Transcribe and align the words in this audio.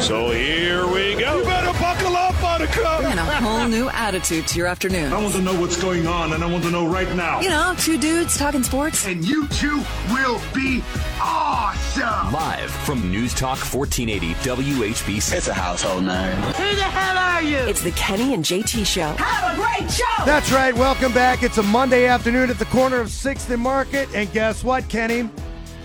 So 0.00 0.30
here 0.30 0.86
we 0.86 1.16
go. 1.16 1.38
You 1.38 1.44
better 1.44 1.76
buckle 1.78 2.14
up, 2.14 2.40
Buttercup. 2.40 3.02
And 3.04 3.18
a 3.18 3.24
whole 3.24 3.66
new 3.66 3.90
attitude 3.90 4.46
to 4.46 4.58
your 4.58 4.68
afternoon. 4.68 5.12
I 5.12 5.20
want 5.20 5.34
to 5.34 5.42
know 5.42 5.60
what's 5.60 5.80
going 5.80 6.06
on, 6.06 6.32
and 6.32 6.42
I 6.42 6.46
want 6.46 6.62
to 6.64 6.70
know 6.70 6.86
right 6.86 7.12
now. 7.16 7.40
You 7.40 7.48
know, 7.48 7.74
two 7.76 7.98
dudes 7.98 8.38
talking 8.38 8.62
sports. 8.62 9.06
And 9.06 9.26
you 9.26 9.48
two 9.48 9.82
will 10.10 10.40
be 10.54 10.82
awesome. 11.20 12.32
Live 12.32 12.70
from 12.70 13.10
News 13.10 13.34
Talk 13.34 13.58
1480 13.58 14.34
WHBC. 14.48 15.36
It's 15.36 15.48
a 15.48 15.54
household 15.54 16.04
name. 16.04 16.36
Who 16.36 16.76
the 16.76 16.82
hell 16.84 17.18
are 17.18 17.42
you? 17.42 17.58
It's 17.68 17.82
the 17.82 17.90
Kenny 17.92 18.34
and 18.34 18.44
JT 18.44 18.86
Show. 18.86 19.12
Have 19.18 19.52
a 19.52 19.56
great 19.56 19.90
show. 19.90 20.24
That's 20.24 20.52
right. 20.52 20.74
Welcome 20.74 21.12
back. 21.12 21.42
It's 21.42 21.58
a 21.58 21.62
Monday 21.64 22.06
afternoon 22.06 22.50
at 22.50 22.58
the 22.60 22.66
corner 22.66 23.00
of 23.00 23.08
6th 23.08 23.50
and 23.50 23.60
Market. 23.62 24.08
And 24.14 24.32
guess 24.32 24.62
what, 24.62 24.88
Kenny? 24.88 25.22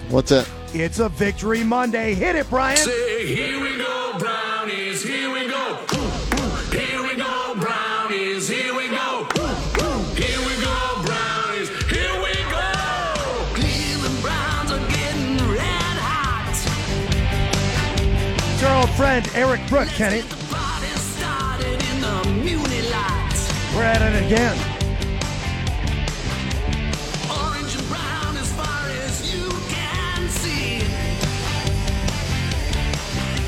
What's 0.10 0.30
that? 0.30 0.48
It's 0.74 0.98
a 0.98 1.08
Victory 1.10 1.64
Monday. 1.64 2.16
Hit 2.16 2.36
it, 2.36 2.50
Brian. 2.50 2.78
Say, 2.78 3.28
here 3.28 3.62
we 3.62 3.78
go, 3.78 3.83
friend 18.96 19.28
Eric 19.34 19.68
Brook, 19.70 19.88
Kenny. 19.90 20.22
The 20.22 20.36
party 20.54 20.88
started 20.88 21.84
in 21.90 22.02
the 22.02 22.24
Muni 22.44 22.82
lights. 22.92 23.52
We're 23.76 23.84
at 23.84 24.02
it 24.02 24.26
again. 24.26 24.56
Orange 27.30 27.76
and 27.76 27.88
brown 27.90 28.38
as 28.38 28.52
far 28.54 28.90
as 29.06 29.34
you 29.34 29.50
can 29.70 30.30
see. 30.30 30.84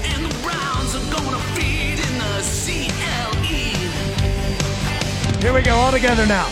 And 0.10 0.26
the 0.26 0.34
Browns 0.42 0.96
are 0.96 1.08
gonna 1.14 1.44
feed 1.54 2.00
in 2.00 2.18
the 2.18 2.42
CLE. 2.42 3.82
Here 5.42 5.54
we 5.54 5.62
go, 5.62 5.76
all 5.76 5.92
together 5.92 6.26
now. 6.26 6.48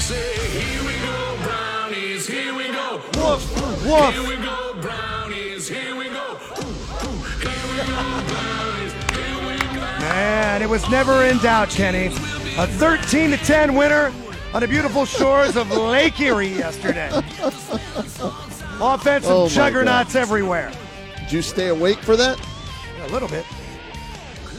Say, 0.00 0.36
here 0.60 0.82
we 0.84 0.92
go, 1.00 1.36
Brownies, 1.42 2.26
here 2.26 2.54
we 2.54 2.68
go. 2.68 3.00
Woof, 3.16 3.42
woof. 3.86 4.43
Man, 10.24 10.62
it 10.62 10.68
was 10.70 10.88
never 10.88 11.24
in 11.24 11.36
doubt, 11.38 11.68
Kenny. 11.68 12.06
A 12.56 12.66
13 12.66 13.32
to 13.32 13.36
10 13.36 13.74
winner 13.74 14.10
on 14.54 14.62
the 14.62 14.68
beautiful 14.68 15.04
shores 15.04 15.54
of 15.54 15.70
Lake 15.70 16.18
Erie 16.18 16.48
yesterday. 16.48 17.10
Offensive 18.80 19.30
Oh, 19.30 19.48
juggernauts 19.50 20.14
everywhere. 20.14 20.72
Did 21.20 21.30
you 21.32 21.42
stay 21.42 21.68
awake 21.68 21.98
for 21.98 22.16
that? 22.16 22.40
A 23.02 23.08
little 23.08 23.28
bit. 23.28 23.44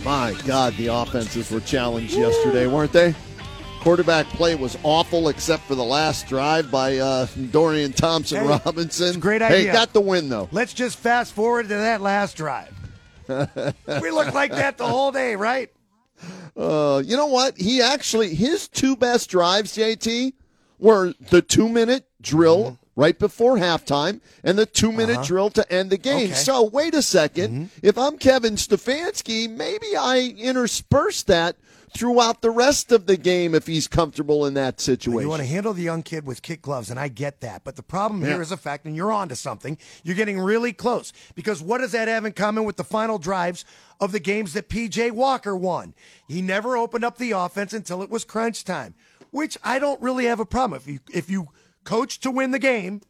My 0.03 0.35
God, 0.45 0.75
the 0.75 0.87
offenses 0.87 1.49
were 1.49 1.61
challenged 1.61 2.13
yesterday, 2.13 2.67
weren't 2.67 2.91
they? 2.93 3.15
Quarterback 3.79 4.27
play 4.27 4.53
was 4.53 4.77
awful 4.83 5.29
except 5.29 5.63
for 5.63 5.73
the 5.73 5.83
last 5.83 6.27
drive 6.27 6.69
by 6.69 6.97
uh, 6.99 7.25
Dorian 7.49 7.91
Thompson 7.91 8.43
Hey, 8.43 8.59
Robinson. 8.63 9.19
great 9.19 9.41
Hey, 9.41 9.61
idea. 9.61 9.73
got 9.73 9.93
the 9.93 10.01
win 10.01 10.29
though. 10.29 10.47
Let's 10.51 10.73
just 10.75 10.99
fast 10.99 11.33
forward 11.33 11.63
to 11.69 11.73
that 11.75 12.01
last 12.01 12.37
drive. 12.37 12.71
we 14.01 14.11
looked 14.11 14.33
like 14.33 14.51
that 14.51 14.77
the 14.77 14.87
whole 14.87 15.11
day, 15.11 15.35
right? 15.35 15.71
Uh, 16.55 17.01
you 17.03 17.17
know 17.17 17.25
what? 17.27 17.57
He 17.57 17.81
actually 17.81 18.33
his 18.35 18.67
two 18.67 18.95
best 18.95 19.29
drives, 19.29 19.75
JT, 19.75 20.33
were 20.79 21.13
the 21.29 21.41
two 21.41 21.67
minute 21.67 22.05
drill 22.21 22.63
mm-hmm. 22.63 23.01
right 23.01 23.17
before 23.17 23.57
halftime 23.57 24.21
and 24.43 24.57
the 24.57 24.65
two 24.65 24.91
minute 24.91 25.17
uh-huh. 25.17 25.25
drill 25.25 25.49
to 25.51 25.71
end 25.71 25.89
the 25.89 25.97
game. 25.97 26.31
Okay. 26.31 26.33
So 26.33 26.63
wait 26.63 26.93
a 26.93 26.99
2nd 26.99 27.29
mm-hmm. 27.29 27.65
If 27.81 27.97
I'm 27.97 28.17
Kevin 28.17 28.55
Stefanski, 28.55 29.49
maybe 29.49 29.95
I 29.97 30.33
intersperse 30.37 31.23
that 31.23 31.57
throughout 31.93 32.41
the 32.41 32.49
rest 32.49 32.91
of 32.91 33.05
the 33.05 33.17
game 33.17 33.53
if 33.55 33.67
he's 33.67 33.87
comfortable 33.87 34.45
in 34.45 34.53
that 34.55 34.79
situation. 34.79 35.19
You 35.21 35.29
want 35.29 35.41
to 35.41 35.47
handle 35.47 35.73
the 35.73 35.83
young 35.83 36.03
kid 36.03 36.25
with 36.25 36.41
kid 36.41 36.61
gloves, 36.61 36.89
and 36.89 36.99
I 36.99 37.07
get 37.07 37.41
that. 37.41 37.63
But 37.63 37.75
the 37.75 37.83
problem 37.83 38.21
Yeah. 38.21 38.29
here 38.33 38.41
is 38.41 38.49
the 38.49 38.57
fact, 38.57 38.85
and 38.85 38.95
you're 38.95 39.11
on 39.11 39.29
to 39.29 39.35
something, 39.35 39.77
you're 40.03 40.15
getting 40.15 40.39
really 40.39 40.73
close. 40.73 41.13
Because 41.35 41.61
what 41.61 41.79
does 41.79 41.91
that 41.93 42.07
have 42.07 42.25
in 42.25 42.33
common 42.33 42.63
with 42.65 42.77
the 42.77 42.83
final 42.83 43.17
drives 43.17 43.65
of 43.99 44.11
the 44.11 44.19
games 44.19 44.53
that 44.53 44.69
PJ 44.69 45.11
Walker 45.11 45.55
won? 45.55 45.93
He 46.27 46.41
never 46.41 46.75
opened 46.77 47.05
up 47.05 47.17
the 47.17 47.31
offense 47.31 47.73
until 47.73 48.01
it 48.01 48.09
was 48.09 48.23
crunch 48.25 48.63
time, 48.63 48.95
which 49.31 49.57
I 49.63 49.79
don't 49.79 50.01
really 50.01 50.25
have 50.25 50.39
a 50.39 50.45
problem. 50.45 50.79
If 50.81 50.87
you 50.87 50.99
if 51.13 51.29
you 51.29 51.47
coach 51.83 52.19
to 52.21 52.31
win 52.31 52.51
the 52.51 52.59
game, 52.59 53.01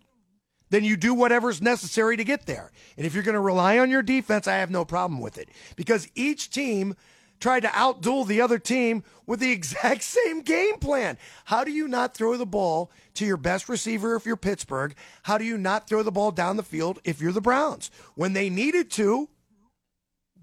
then 0.69 0.83
you 0.83 0.97
do 0.97 1.13
whatever's 1.13 1.61
necessary 1.61 2.17
to 2.17 2.23
get 2.23 2.45
there. 2.47 2.71
And 2.97 3.05
if 3.05 3.13
you're 3.13 3.23
going 3.23 3.35
to 3.35 3.39
rely 3.39 3.77
on 3.77 3.89
your 3.89 4.01
defense, 4.01 4.47
I 4.47 4.55
have 4.57 4.71
no 4.71 4.83
problem 4.83 5.21
with 5.21 5.37
it. 5.37 5.47
Because 5.75 6.09
each 6.15 6.49
team 6.49 6.95
tried 7.45 7.59
to 7.59 7.67
outduel 7.67 8.25
the 8.25 8.41
other 8.41 8.57
team 8.57 9.03
with 9.27 9.39
the 9.39 9.51
exact 9.59 10.01
same 10.01 10.41
game 10.41 10.79
plan. 10.79 11.15
How 11.45 11.63
do 11.63 11.71
you 11.71 11.87
not 11.87 12.15
throw 12.15 12.37
the 12.37 12.45
ball 12.45 12.89
to 13.13 13.25
your 13.25 13.37
best 13.37 13.69
receiver 13.69 14.15
if 14.15 14.25
you're 14.25 14.35
Pittsburgh? 14.35 14.95
How 15.21 15.37
do 15.37 15.45
you 15.45 15.55
not 15.55 15.87
throw 15.87 16.01
the 16.01 16.11
ball 16.11 16.31
down 16.31 16.57
the 16.57 16.63
field 16.63 16.97
if 17.03 17.21
you're 17.21 17.31
the 17.31 17.41
Browns? 17.41 17.91
When 18.15 18.33
they 18.33 18.49
needed 18.49 18.89
to, 18.93 19.29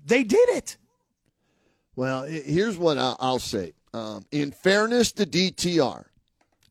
they 0.07 0.23
did 0.23 0.49
it. 0.51 0.77
Well, 1.97 2.23
here's 2.23 2.79
what 2.79 2.99
I'll, 2.99 3.41
say. 3.41 3.73
Um, 3.93 4.25
in 4.31 4.53
fairness 4.53 5.11
to 5.13 5.27
DTR, 5.27 6.05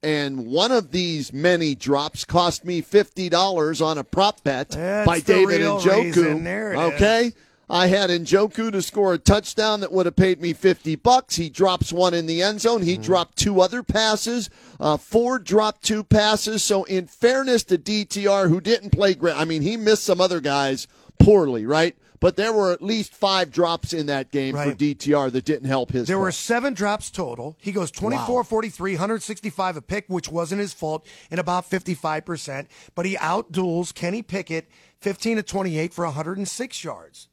and 0.02 0.48
one 0.48 0.72
of 0.72 0.92
these 0.92 1.34
many 1.34 1.76
drops 1.76 2.24
cost 2.24 2.64
me 2.64 2.80
fifty 2.82 3.30
dollars 3.30 3.82
on 3.82 4.00
a 4.00 4.04
prop 4.04 4.44
bet 4.44 4.70
That's 4.70 5.06
by 5.06 5.20
David 5.20 5.62
and 5.62 5.80
Njoku. 5.80 6.04
reason. 6.06 6.44
There 6.44 6.74
it 6.74 6.78
okay. 6.78 7.34
I 7.72 7.88
had 7.88 8.10
Njoku 8.10 8.70
to 8.74 8.82
score 8.82 9.14
a 9.14 9.18
touchdown 9.18 9.80
that 9.80 9.94
would 9.94 10.06
have 10.06 10.18
paid 10.18 10.42
me 10.42 10.52
50 10.52 10.98
bucks. 10.98 11.38
He 11.38 11.50
drops 11.50 11.94
one 11.94 12.14
in 12.14 12.26
the 12.26 12.42
end 12.42 12.60
zone. 12.60 12.82
He 12.82 12.98
dropped 12.98 13.38
two 13.38 13.62
other 13.62 13.82
passes. 13.82 14.50
Uh, 14.78 14.98
Ford 14.98 15.46
dropped 15.46 15.82
two 15.82 16.04
passes. 16.04 16.64
So, 16.64 16.84
in 16.84 17.08
fairness 17.08 17.64
to 17.64 17.78
DTR, 17.78 18.50
who 18.50 18.60
didn't 18.60 18.90
play 18.90 19.14
great, 19.16 19.38
I 19.38 19.46
mean, 19.46 19.62
he 19.62 19.78
missed 19.78 20.04
some 20.04 20.20
other 20.20 20.42
guys 20.42 20.86
poorly, 21.18 21.66
right? 21.66 21.96
But 22.20 22.36
there 22.36 22.52
were 22.52 22.74
at 22.74 22.82
least 22.82 23.14
five 23.14 23.52
drops 23.52 23.94
in 23.94 24.08
that 24.08 24.32
game 24.32 24.54
for 24.54 24.74
DTR 24.74 25.32
that 25.32 25.46
didn't 25.46 25.70
help 25.70 25.94
his. 25.94 26.08
There 26.08 26.20
were 26.20 26.34
seven 26.34 26.74
drops 26.74 27.10
total. 27.10 27.56
He 27.62 27.72
goes 27.72 27.90
24 27.90 28.44
43, 28.44 28.94
165 28.96 29.78
a 29.78 29.82
pick, 29.82 30.06
which 30.10 30.30
wasn't 30.30 30.60
his 30.60 30.74
fault, 30.74 31.08
and 31.32 31.40
about 31.40 31.70
55%. 31.70 32.68
But 32.96 33.06
he 33.06 33.16
outduels 33.16 33.94
Kenny 33.96 34.22
Pickett 34.22 34.70
15 35.00 35.38
to 35.38 35.44
28 35.44 35.94
for 35.94 36.06
106 36.06 36.84
yards. 36.84 37.30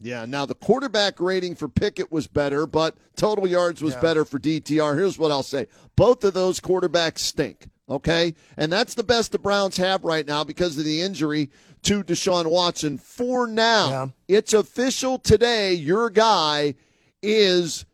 Yeah, 0.00 0.24
now 0.24 0.46
the 0.46 0.54
quarterback 0.54 1.20
rating 1.20 1.54
for 1.54 1.68
Pickett 1.68 2.10
was 2.10 2.26
better, 2.26 2.66
but 2.66 2.96
total 3.16 3.46
yards 3.46 3.82
was 3.82 3.94
Yeah. 3.94 4.00
better 4.00 4.24
for 4.24 4.38
DTR. 4.38 4.96
Here's 4.96 5.18
what 5.18 5.30
I'll 5.30 5.42
say 5.42 5.66
both 5.96 6.24
of 6.24 6.32
those 6.34 6.60
quarterbacks 6.60 7.18
stink, 7.18 7.68
okay? 7.88 8.34
And 8.56 8.72
that's 8.72 8.94
the 8.94 9.02
best 9.04 9.32
the 9.32 9.38
Browns 9.38 9.76
have 9.76 10.04
right 10.04 10.26
now 10.26 10.44
because 10.44 10.78
of 10.78 10.84
the 10.84 11.02
injury 11.02 11.50
to 11.82 12.02
Deshaun 12.04 12.46
Watson. 12.46 12.98
For 12.98 13.46
now, 13.46 13.88
Yeah. 13.90 14.06
it's 14.36 14.52
official 14.54 15.18
today. 15.18 15.74
Your 15.74 16.08
guy 16.10 16.74
is 17.22 17.84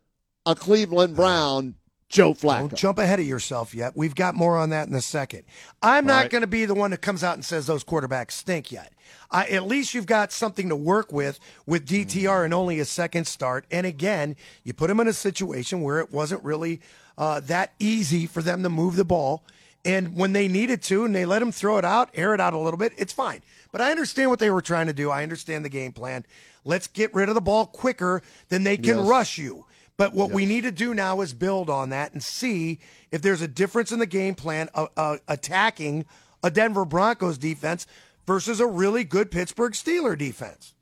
a 0.44 0.54
Cleveland 0.54 1.16
Brown, 1.16 1.74
Joe 2.08 2.34
Flacco. 2.34 2.58
Don't 2.60 2.74
jump 2.74 2.98
ahead 2.98 3.18
of 3.18 3.26
yourself 3.26 3.74
yet. 3.74 3.96
We've 3.96 4.14
got 4.14 4.34
more 4.34 4.56
on 4.56 4.70
that 4.70 4.88
in 4.88 4.94
a 4.94 5.00
second. 5.00 5.42
I'm 5.82 6.06
not 6.06 6.22
right. 6.22 6.30
going 6.30 6.42
to 6.42 6.46
be 6.46 6.64
the 6.64 6.74
one 6.74 6.92
that 6.92 7.02
comes 7.02 7.24
out 7.24 7.34
and 7.34 7.44
says 7.44 7.66
those 7.66 7.82
quarterbacks 7.84 8.32
stink 8.32 8.70
yet. 8.70 8.92
I, 9.30 9.46
at 9.46 9.66
least 9.66 9.92
you've 9.92 10.06
got 10.06 10.30
something 10.30 10.68
to 10.68 10.76
work 10.76 11.12
with 11.12 11.40
with 11.66 11.86
DTR 11.86 12.44
and 12.44 12.54
only 12.54 12.78
a 12.78 12.84
second 12.84 13.26
start. 13.26 13.64
And 13.70 13.86
again, 13.86 14.36
you 14.62 14.72
put 14.72 14.88
him 14.88 15.00
in 15.00 15.08
a 15.08 15.12
situation 15.12 15.82
where 15.82 15.98
it 15.98 16.12
wasn't 16.12 16.44
really 16.44 16.80
uh, 17.18 17.40
that 17.40 17.72
easy 17.78 18.26
for 18.26 18.40
them 18.40 18.62
to 18.62 18.68
move 18.68 18.96
the 18.96 19.04
ball. 19.04 19.42
And 19.84 20.16
when 20.16 20.32
they 20.32 20.48
needed 20.48 20.82
to, 20.84 21.04
and 21.04 21.14
they 21.14 21.24
let 21.24 21.42
him 21.42 21.52
throw 21.52 21.78
it 21.78 21.84
out, 21.84 22.10
air 22.14 22.34
it 22.34 22.40
out 22.40 22.54
a 22.54 22.58
little 22.58 22.78
bit, 22.78 22.92
it's 22.96 23.12
fine. 23.12 23.42
But 23.70 23.80
I 23.80 23.90
understand 23.90 24.30
what 24.30 24.40
they 24.40 24.50
were 24.50 24.62
trying 24.62 24.86
to 24.88 24.92
do. 24.92 25.10
I 25.10 25.22
understand 25.22 25.64
the 25.64 25.68
game 25.68 25.92
plan. 25.92 26.24
Let's 26.64 26.88
get 26.88 27.14
rid 27.14 27.28
of 27.28 27.36
the 27.36 27.40
ball 27.40 27.66
quicker 27.66 28.22
than 28.48 28.64
they 28.64 28.76
can 28.76 28.98
Yes. 28.98 29.06
rush 29.06 29.38
you. 29.38 29.64
But 29.96 30.12
what 30.12 30.30
we 30.30 30.44
need 30.44 30.62
to 30.62 30.72
do 30.72 30.92
now 30.94 31.20
is 31.22 31.32
build 31.32 31.70
on 31.70 31.88
that 31.90 32.12
and 32.12 32.22
see 32.22 32.78
if 33.10 33.22
there's 33.22 33.40
a 33.40 33.48
difference 33.48 33.92
in 33.92 33.98
the 33.98 34.06
game 34.06 34.34
plan 34.34 34.68
of 34.74 34.88
uh, 34.96 35.16
attacking 35.26 36.04
a 36.42 36.50
Denver 36.50 36.84
Broncos 36.84 37.38
defense 37.38 37.86
versus 38.26 38.60
a 38.60 38.66
really 38.66 39.04
good 39.04 39.30
Pittsburgh 39.30 39.72
Steeler 39.72 40.16
defense. 40.18 40.74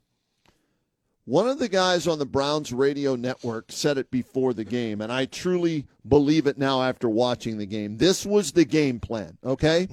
One 1.23 1.47
of 1.47 1.57
the 1.57 1.69
guys 1.69 2.07
on 2.07 2.19
the 2.19 2.25
Browns 2.25 2.71
radio 2.71 3.15
network 3.15 3.71
said 3.71 3.97
it 3.97 4.11
before 4.11 4.53
the 4.53 4.63
game, 4.65 5.01
and 5.01 5.11
I 5.11 5.25
truly 5.25 5.87
believe 6.07 6.45
it 6.45 6.57
now 6.59 6.83
after 6.83 7.09
watching 7.09 7.57
the 7.57 7.65
game. 7.65 7.97
This 7.97 8.25
was 8.27 8.51
the 8.51 8.65
game 8.65 8.99
plan, 8.99 9.37
okay? 9.43 9.87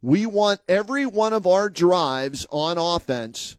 We 0.00 0.24
want 0.24 0.60
every 0.68 1.04
one 1.04 1.34
of 1.34 1.46
our 1.46 1.68
drives 1.68 2.46
on 2.50 2.78
offense 2.78 3.56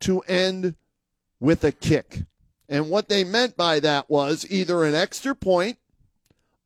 to 0.00 0.20
end 0.20 0.74
with 1.38 1.64
a 1.64 1.72
kick. 1.72 2.22
And 2.72 2.88
what 2.88 3.10
they 3.10 3.22
meant 3.22 3.54
by 3.54 3.80
that 3.80 4.08
was 4.08 4.46
either 4.48 4.84
an 4.84 4.94
extra 4.94 5.34
point, 5.34 5.76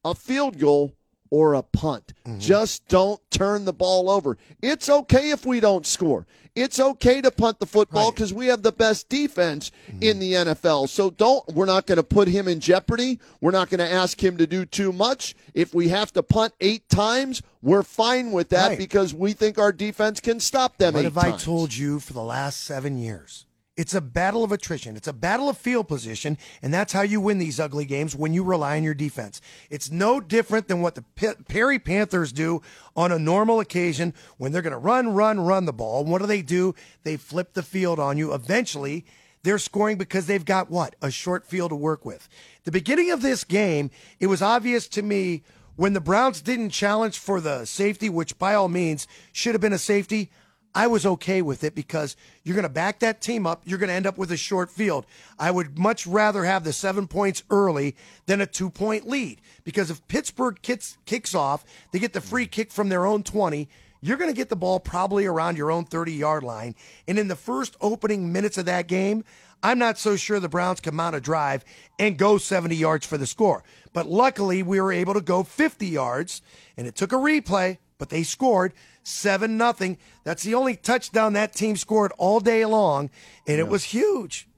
a 0.05 0.14
field 0.14 0.56
goal, 0.58 0.94
or 1.31 1.55
a 1.55 1.62
punt. 1.62 2.12
Mm-hmm. 2.25 2.38
Just 2.38 2.87
don't 2.87 3.20
turn 3.32 3.64
the 3.64 3.73
ball 3.73 4.08
over. 4.08 4.38
It's 4.62 4.88
okay 4.88 5.31
if 5.31 5.44
we 5.44 5.58
don't 5.58 5.85
score. 5.85 6.25
It's 6.55 6.79
okay 6.79 7.20
to 7.20 7.31
punt 7.32 7.58
the 7.58 7.67
football 7.67 8.12
because 8.12 8.32
we 8.32 8.47
have 8.47 8.62
the 8.62 8.70
best 8.73 9.08
defense 9.08 9.73
mm-hmm. 9.91 10.03
in 10.03 10.19
the 10.20 10.32
NFL. 10.32 10.88
So 10.88 11.11
don't, 11.11 11.47
we're 11.55 11.67
not 11.67 11.87
going 11.87 11.97
to 11.97 12.05
put 12.05 12.29
him 12.29 12.47
in 12.47 12.61
jeopardy. 12.61 13.19
We're 13.41 13.50
not 13.50 13.69
going 13.69 13.81
to 13.81 13.93
ask 13.93 14.23
him 14.23 14.37
to 14.38 14.47
do 14.47 14.64
too 14.64 14.93
much. 14.93 15.35
If 15.55 15.75
we 15.75 15.88
have 15.88 16.12
to 16.12 16.23
punt 16.23 16.55
eight 16.61 16.88
times, 16.88 17.43
we're 17.61 17.82
fine 17.82 18.31
with 18.31 18.50
that 18.50 18.69
Right. 18.69 18.79
because 18.79 19.12
we 19.12 19.32
think 19.32 19.59
our 19.59 19.73
defense 19.73 20.20
can 20.20 20.38
stop 20.38 20.79
them 20.79 20.94
What 20.94 21.05
have 21.05 21.19
I 21.19 21.32
told 21.32 21.75
you 21.76 21.99
for 21.99 22.12
the 22.12 22.23
last 22.23 22.62
seven 22.62 22.97
years? 22.97 23.45
It's 23.76 23.94
a 23.94 24.00
battle 24.00 24.43
of 24.43 24.52
attrition. 24.52 24.96
It's 24.96 25.06
a 25.06 25.12
battle 25.12 25.50
of 25.50 25.58
field 25.58 25.87
position, 25.87 26.38
and 26.62 26.73
that's 26.73 26.94
how 26.94 27.02
you 27.02 27.20
win 27.20 27.38
these 27.38 27.61
ugly 27.61 27.84
games 27.84 28.17
when 28.17 28.32
you 28.32 28.43
rely 28.43 28.78
on 28.78 28.82
your 28.82 28.94
defense. 28.94 29.43
It's 29.69 29.90
no 29.90 30.19
different 30.19 30.67
than 30.67 30.81
what 30.81 30.94
the 30.94 31.02
P- 31.02 31.34
Perry 31.46 31.78
Panthers 31.78 32.32
do 32.32 32.62
on 32.96 33.12
a 33.12 33.19
normal 33.19 33.61
occasion 33.61 34.14
when 34.38 34.50
they're 34.50 34.62
going 34.62 34.73
to 34.73 34.78
run, 34.78 35.08
run, 35.08 35.40
run 35.40 35.67
the 35.67 35.75
ball. 35.75 36.05
What 36.06 36.23
do 36.23 36.26
they 36.26 36.40
do? 36.40 36.75
They 37.02 37.19
flip 37.19 37.52
the 37.52 37.62
field 37.62 37.99
on 38.00 38.17
you. 38.17 38.32
Eventually, 38.32 39.05
they're 39.43 39.58
scoring 39.58 39.99
because 39.99 40.26
they've 40.26 40.44
got 40.44 40.70
what? 40.70 40.96
A 41.02 41.11
short 41.11 41.46
field 41.46 41.70
to 41.70 41.76
work 41.76 42.05
with. 42.05 42.31
The 42.64 42.73
beginning 42.73 43.11
of 43.11 43.20
this 43.20 43.44
game, 43.44 43.90
it 44.19 44.28
was 44.28 44.40
obvious 44.40 44.88
to 44.88 45.02
me 45.02 45.43
when 45.76 45.93
the 45.93 46.00
Browns 46.00 46.40
didn't 46.40 46.70
challenge 46.70 47.19
for 47.19 47.43
the 47.43 47.67
safety, 47.67 48.08
which 48.08 48.38
by 48.38 48.55
all 48.55 48.69
means 48.69 49.06
should 49.32 49.55
have 49.55 49.61
been 49.61 49.75
a 49.75 49.78
safety. 49.78 50.31
I 50.76 50.88
was 50.88 51.06
okay 51.06 51.40
with 51.40 51.64
it 51.64 51.75
because 51.75 52.17
you're 52.44 52.55
going 52.55 52.64
to 52.64 52.69
back 52.69 52.99
that 52.99 53.23
team 53.23 53.46
up. 53.46 53.62
You're 53.64 53.78
going 53.78 53.88
to 53.88 53.94
end 53.94 54.06
up 54.06 54.19
with 54.19 54.31
a 54.31 54.37
short 54.37 54.70
field. 54.70 55.06
I 55.38 55.50
would 55.50 55.78
much 55.78 56.06
rather 56.06 56.44
have 56.44 56.64
the 56.64 56.73
seven 56.75 57.08
points 57.08 57.43
early 57.49 57.96
than 58.26 58.43
a 58.43 58.46
two 58.46 58.69
point 58.69 59.08
lead 59.08 59.40
because 59.64 59.90
if 59.90 60.06
Pittsburgh 60.06 60.61
kicks, 60.61 60.99
kicks 61.06 61.34
off, 61.34 61.64
they 61.93 61.99
get 61.99 62.12
the 62.12 62.20
free 62.20 62.46
mm. 62.46 62.50
kick 62.50 62.70
from 62.70 62.90
their 62.90 63.06
own 63.06 63.23
20. 63.23 63.70
You're 64.02 64.19
going 64.19 64.28
to 64.28 64.37
get 64.37 64.50
the 64.50 64.55
ball 64.55 64.78
probably 64.78 65.25
around 65.25 65.56
your 65.56 65.70
own 65.70 65.87
30 65.87 66.12
yard 66.12 66.43
line. 66.43 66.75
And 67.08 67.19
in 67.19 67.28
the 67.28 67.37
first 67.37 67.75
opening 67.81 68.31
minutes 68.31 68.58
of 68.58 68.67
that 68.67 68.87
game, 68.87 69.25
I'm 69.62 69.78
not 69.78 69.96
so 69.96 70.14
sure 70.14 70.40
the 70.40 70.50
Browns 70.50 70.81
can 70.81 70.94
mount 70.94 71.17
a 71.17 71.20
drive 71.23 71.64
and 71.99 72.19
go 72.19 72.37
70 72.37 72.76
yards 72.76 73.06
for 73.06 73.17
the 73.17 73.26
score. 73.26 73.64
But 73.94 74.08
luckily, 74.08 74.62
we 74.62 74.78
were 74.78 74.93
able 74.93 75.14
to 75.14 75.23
go 75.23 75.43
50 75.43 75.87
yards, 75.87 76.43
and 76.76 76.87
it 76.87 76.94
took 76.94 77.12
a 77.12 77.17
replay, 77.17 77.78
but 77.98 78.08
they 78.08 78.22
scored 78.22 78.72
7 79.02 79.56
nothing. 79.56 79.98
That's 80.25 80.43
the 80.43 80.54
only 80.54 80.76
touchdown 80.76 81.34
that 81.34 81.54
team 81.54 81.76
scored 81.76 82.12
all 82.19 82.40
day 82.40 82.64
long, 82.64 83.10
and 83.46 83.58
it 83.58 83.69
was 83.69 83.84
huge. 83.84 84.48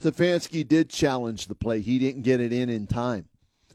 Stefanski 0.00 0.66
did 0.66 0.90
challenge 0.90 1.46
the 1.46 1.54
play. 1.54 1.80
He 1.80 1.98
didn't 1.98 2.22
get 2.22 2.40
it 2.40 2.52
in 2.52 2.68
in 2.68 2.86
time. 2.86 3.27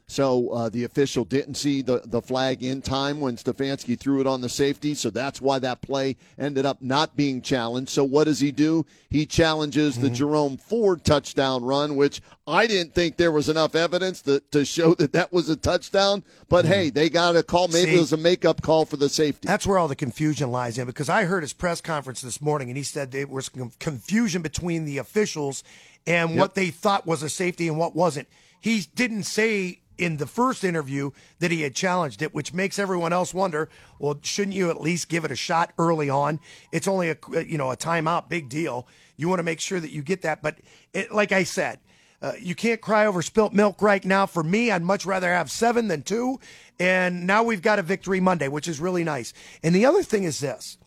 So 0.06 0.50
uh, 0.50 0.68
the 0.68 0.84
official 0.84 1.24
didn't 1.24 1.54
see 1.54 1.80
the, 1.80 2.02
the 2.04 2.20
flag 2.20 2.62
in 2.62 2.82
time 2.82 3.20
when 3.20 3.36
Stefanski 3.36 3.98
threw 3.98 4.20
it 4.20 4.26
on 4.26 4.42
the 4.42 4.50
safety. 4.50 4.94
So 4.94 5.08
that's 5.08 5.40
why 5.40 5.58
that 5.60 5.80
play 5.80 6.16
ended 6.38 6.66
up 6.66 6.82
not 6.82 7.16
being 7.16 7.40
challenged. 7.40 7.90
So 7.90 8.04
what 8.04 8.24
does 8.24 8.38
he 8.38 8.52
do? 8.52 8.84
He 9.08 9.24
challenges 9.24 9.98
the 9.98 10.10
Jerome 10.10 10.58
Ford 10.58 11.04
touchdown 11.04 11.64
run, 11.64 11.96
which 11.96 12.20
I 12.46 12.66
didn't 12.66 12.94
think 12.94 13.16
there 13.16 13.32
was 13.32 13.48
enough 13.48 13.74
evidence 13.74 14.20
to, 14.22 14.40
to 14.50 14.64
show 14.64 14.94
that 14.96 15.12
that 15.12 15.32
was 15.32 15.48
a 15.48 15.56
touchdown. 15.56 16.22
But 16.48 16.66
hey, 16.66 16.90
they 16.90 17.08
got 17.08 17.34
a 17.36 17.42
call. 17.42 17.68
Maybe 17.68 17.92
See? 17.92 17.96
it 17.96 18.00
was 18.00 18.12
a 18.12 18.18
makeup 18.18 18.60
call 18.60 18.84
for 18.84 18.98
the 18.98 19.08
safety. 19.08 19.48
That's 19.48 19.66
where 19.66 19.78
all 19.78 19.88
the 19.88 19.96
confusion 19.96 20.50
lies 20.50 20.76
in 20.76 20.86
because 20.86 21.08
I 21.08 21.24
heard 21.24 21.42
his 21.42 21.54
press 21.54 21.80
conference 21.80 22.20
this 22.20 22.42
morning 22.42 22.68
and 22.68 22.76
he 22.76 22.82
said 22.82 23.10
there 23.10 23.26
was 23.26 23.48
confusion 23.78 24.42
between 24.42 24.84
the 24.84 24.98
officials 24.98 25.64
and 26.06 26.36
what 26.36 26.54
they 26.54 26.68
thought 26.68 27.06
was 27.06 27.22
a 27.22 27.30
safety 27.30 27.68
and 27.68 27.78
what 27.78 27.96
wasn't. 27.96 28.28
He 28.60 28.82
didn't 28.94 29.24
say 29.24 29.80
in 29.98 30.16
the 30.16 30.26
first 30.26 30.64
interview 30.64 31.10
that 31.38 31.50
he 31.50 31.62
had 31.62 31.74
challenged 31.74 32.22
it, 32.22 32.34
which 32.34 32.52
makes 32.52 32.78
everyone 32.78 33.12
else 33.12 33.32
wonder, 33.32 33.68
well, 33.98 34.18
shouldn't 34.22 34.56
you 34.56 34.70
at 34.70 34.80
least 34.80 35.08
give 35.08 35.24
it 35.24 35.30
a 35.30 35.36
shot 35.36 35.72
early 35.78 36.10
on? 36.10 36.40
It's 36.72 36.88
only 36.88 37.10
a 37.10 37.16
you 37.46 37.58
know 37.58 37.70
a 37.70 37.76
timeout, 37.76 38.28
big 38.28 38.48
deal. 38.48 38.86
You 39.16 39.28
want 39.28 39.38
to 39.38 39.44
make 39.44 39.60
sure 39.60 39.80
that 39.80 39.90
you 39.90 40.02
get 40.02 40.22
that, 40.22 40.42
but 40.42 40.58
it, 40.92 41.12
like 41.12 41.30
I 41.30 41.44
said, 41.44 41.78
uh, 42.24 42.32
you 42.40 42.54
can't 42.54 42.80
cry 42.80 43.06
over 43.06 43.20
spilt 43.20 43.52
milk 43.52 43.82
right 43.82 44.04
now. 44.04 44.24
For 44.24 44.42
me, 44.42 44.70
I'd 44.70 44.82
much 44.82 45.04
rather 45.04 45.28
have 45.28 45.50
seven 45.50 45.88
than 45.88 46.02
two. 46.02 46.40
And 46.80 47.26
now 47.26 47.42
we've 47.42 47.60
got 47.60 47.78
a 47.78 47.82
victory 47.82 48.18
Monday, 48.18 48.48
which 48.48 48.66
is 48.66 48.80
really 48.80 49.04
nice. 49.04 49.34
And 49.62 49.74
the 49.74 49.84
other 49.84 50.02
thing 50.02 50.24
is 50.24 50.40
this 50.40 50.78